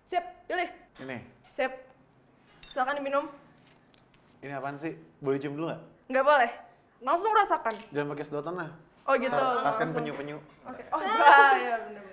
Siap, 0.10 0.26
pilih. 0.50 0.70
Ini. 1.06 1.18
Siap. 1.54 1.72
Silakan 2.74 2.96
diminum. 2.98 3.26
Ini 4.42 4.54
apaan 4.58 4.76
sih? 4.82 4.94
Boleh 5.22 5.38
cium 5.38 5.54
dulu 5.54 5.66
nggak? 5.70 5.82
Nggak 6.10 6.26
boleh. 6.26 6.52
Langsung 7.06 7.32
rasakan. 7.32 7.76
Jangan 7.94 8.08
pakai 8.18 8.26
sedotan 8.26 8.56
lah. 8.58 8.70
Oh 9.06 9.14
gitu. 9.14 9.38
Langsung. 9.38 9.94
penyu-penyu. 9.94 10.38
Oke. 10.66 10.84
Oh 10.90 11.00
enggak, 11.06 11.54
ya 11.62 11.76
bener. 11.86 12.04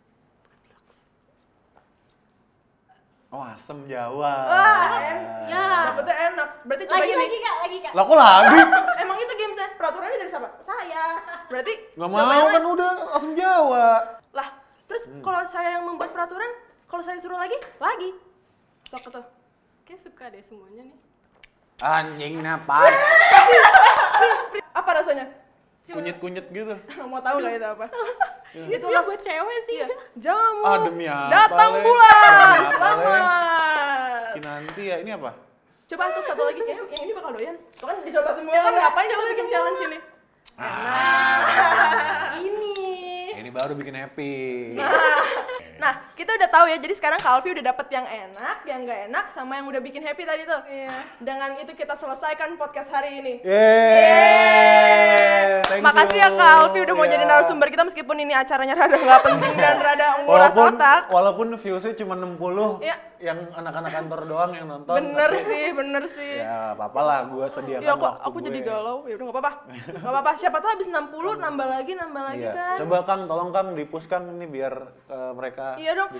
Oh, 3.37 3.44
asem 3.44 3.85
Jawa. 3.85 4.33
Wah, 4.49 4.96
en 4.96 5.20
Ya. 5.44 5.92
dapetnya 5.92 6.14
enak. 6.33 6.49
Berarti 6.64 6.85
coba 6.88 6.96
Lagi 6.96 7.12
gini. 7.12 7.20
lagi 7.20 7.38
kak, 7.38 7.57
lagi 7.61 7.79
kak. 7.85 7.92
Lah 7.92 8.03
kok 8.03 8.16
lagi? 8.16 8.57
Emang 8.96 9.18
itu 9.20 9.33
gamesnya? 9.37 9.68
Peraturannya 9.77 10.16
dari 10.16 10.31
siapa? 10.33 10.49
Saya. 10.64 11.05
Berarti 11.46 11.72
coba 11.92 12.07
mau 12.09 12.33
yang 12.33 12.49
kan 12.49 12.64
udah 12.64 12.90
asem 13.12 13.33
Jawa. 13.37 13.88
Lah, 14.33 14.49
terus 14.88 15.05
kalau 15.20 15.44
saya 15.44 15.68
yang 15.77 15.85
membuat 15.85 16.16
peraturan, 16.16 16.49
kalau 16.88 17.05
saya 17.05 17.20
suruh 17.20 17.37
lagi, 17.37 17.61
lagi. 17.77 18.16
Sok 18.88 19.12
tuh. 19.12 19.25
Kayak 19.85 20.01
suka 20.01 20.25
deh 20.33 20.40
semuanya 20.40 20.88
nih. 20.88 20.96
Anjing 21.77 22.40
napaan? 22.40 22.88
Apa 24.81 24.90
rasanya? 24.96 25.29
Kunyit-kunyit 25.87 26.46
gitu. 26.49 26.75
Mau 27.11 27.20
tahu 27.20 27.37
gak 27.38 27.55
itu 27.55 27.68
apa? 27.68 27.87
Ini 28.57 28.72
Itulah. 28.72 28.79
sebenarnya 28.81 29.03
buat 29.05 29.20
cewek 29.20 29.59
sih. 29.62 29.75
Iya. 29.77 29.87
Jamu. 30.25 30.62
Ah, 30.64 30.77
demi 30.83 31.05
apa, 31.05 31.29
Datang 31.29 31.70
Le? 31.72 31.83
bulan. 31.83 32.16
Demi 32.16 32.33
apa, 32.33 32.46
Le? 32.49 32.66
Selamat. 32.66 34.33
Nanti 34.37 34.83
ya 34.83 34.96
ini 34.99 35.11
apa? 35.12 35.31
Coba 35.87 36.03
tuh 36.11 36.22
satu 36.25 36.42
lagi 36.42 36.61
kayaknya 36.61 36.83
yang 36.88 37.03
ini 37.05 37.12
bakal 37.12 37.31
doyan. 37.31 37.57
Tuh 37.77 37.87
kan 37.87 37.96
dicoba 38.03 38.31
semua. 38.33 38.53
Coba, 38.53 38.68
Ngapain 38.72 39.07
kita 39.07 39.14
coba 39.14 39.25
bikin 39.29 39.37
semua. 39.38 39.53
challenge 39.55 39.81
ini? 39.83 39.99
Ini. 42.37 42.77
Ini 43.37 43.51
baru 43.51 43.72
bikin 43.75 43.94
happy. 43.94 44.35
Nah, 44.75 44.90
kita 46.15 46.31
udah 46.33 46.49
tahu 46.49 46.67
ya. 46.67 46.77
Jadi 46.77 46.95
sekarang 46.95 47.19
Kalvi 47.19 47.49
udah 47.53 47.65
dapet 47.67 47.87
yang 47.91 48.05
enak, 48.05 48.57
yang 48.65 48.81
nggak 48.83 49.01
enak, 49.07 49.25
sama 49.31 49.57
yang 49.57 49.67
udah 49.67 49.79
bikin 49.79 50.01
happy 50.01 50.23
tadi 50.23 50.43
tuh. 50.43 50.61
Iya. 50.65 51.05
Dengan 51.19 51.51
itu 51.57 51.73
kita 51.73 51.95
selesaikan 51.95 52.55
podcast 52.55 52.89
hari 52.89 53.21
ini. 53.21 53.35
Yeay. 54.47 55.62
Thank 55.67 55.83
Makasih 55.83 56.17
ya 56.17 56.29
you. 56.29 56.37
Kak 56.37 56.51
Alfi 56.61 56.79
udah 56.81 56.95
mau 56.95 57.05
Iya. 57.05 57.12
jadi 57.12 57.25
narasumber 57.25 57.69
kita 57.69 57.85
meskipun 57.85 58.17
ini 58.19 58.33
acaranya 58.33 58.75
rada 58.75 58.97
nggak 58.97 59.23
penting 59.23 59.55
dan 59.57 59.77
rada 59.79 60.07
nguras 60.19 60.51
Walaupun 60.51 60.73
otak. 60.75 61.01
walaupun 61.09 61.47
viewsnya 61.57 61.93
cuma 61.95 62.15
60 62.15 62.81
Iya. 62.81 62.97
Yang 63.18 63.38
anak-anak 63.52 63.90
kantor 63.90 64.20
doang 64.24 64.50
yang 64.52 64.66
nonton. 64.66 64.94
Bener 64.94 65.31
tapi 65.31 65.44
sih, 65.44 65.64
bener 65.72 66.05
sih. 66.07 66.35
Ya, 66.40 66.76
apa 66.76 67.00
lah 67.00 67.24
gua 67.26 67.46
sediakan 67.48 67.83
Ya 67.83 67.92
aku 67.94 68.05
waktu 68.05 68.20
aku 68.22 68.37
gue. 68.37 68.46
jadi 68.48 68.61
galau. 68.62 68.96
Ya 69.05 69.14
udah 69.16 69.24
nggak 69.26 69.37
apa-apa. 69.37 69.52
Nggak 69.96 70.12
apa-apa. 70.12 70.31
Siapa 70.37 70.57
tahu 70.59 70.70
habis 70.76 70.88
60 70.88 71.37
nambah 71.37 71.66
lagi, 71.66 71.92
nambah 71.94 72.22
lagi 72.22 72.44
Iya. 72.44 72.55
kan. 72.55 72.76
Coba 72.85 72.96
Kang, 73.02 73.20
tolong 73.24 73.50
Kang 73.50 73.68
dipuskan 73.72 74.22
ini 74.33 74.46
biar 74.46 74.74
eh, 75.09 75.33
mereka 75.33 75.64
Iya 75.76 75.92
dong. 75.96 76.11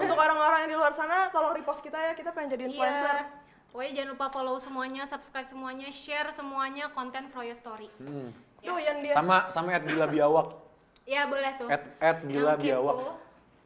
Untuk 0.00 0.18
orang-orang 0.18 0.58
yang 0.64 0.70
di 0.70 0.78
luar 0.78 0.92
sana 0.92 1.28
tolong 1.28 1.52
repost 1.52 1.80
kita 1.80 1.98
ya. 1.98 2.12
Kita 2.12 2.30
pengen 2.30 2.54
jadi 2.54 2.62
influencer. 2.68 3.10
Iya. 3.10 3.24
Pokoknya 3.74 3.92
jangan 3.92 4.10
lupa 4.14 4.26
follow 4.30 4.56
semuanya, 4.62 5.02
subscribe 5.02 5.42
semuanya, 5.44 5.90
share 5.90 6.30
semuanya 6.30 6.94
konten 6.94 7.26
Froyo 7.26 7.50
Story. 7.52 7.90
Hmm. 7.98 8.30
Doyan 8.62 9.02
dia. 9.02 9.12
Sama 9.12 9.50
sama 9.50 9.74
at 9.74 9.82
gila 9.82 10.06
biawak. 10.06 10.46
Ya 11.04 11.26
boleh 11.26 11.52
tuh. 11.58 11.68
At, 11.68 11.82
at 11.98 12.18
gila 12.22 12.54
Yang 12.54 12.62
biawak. 12.70 12.96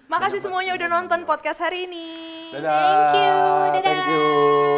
Makasih 0.08 0.40
semuanya 0.40 0.72
udah 0.72 0.88
nonton 0.88 1.28
podcast 1.28 1.60
hari 1.60 1.84
ini. 1.84 2.08
Dadah. 2.48 3.12
Thank 3.12 3.12
you, 3.12 3.36
dadah. 3.36 3.82
Thank 3.84 4.08
you. 4.08 4.77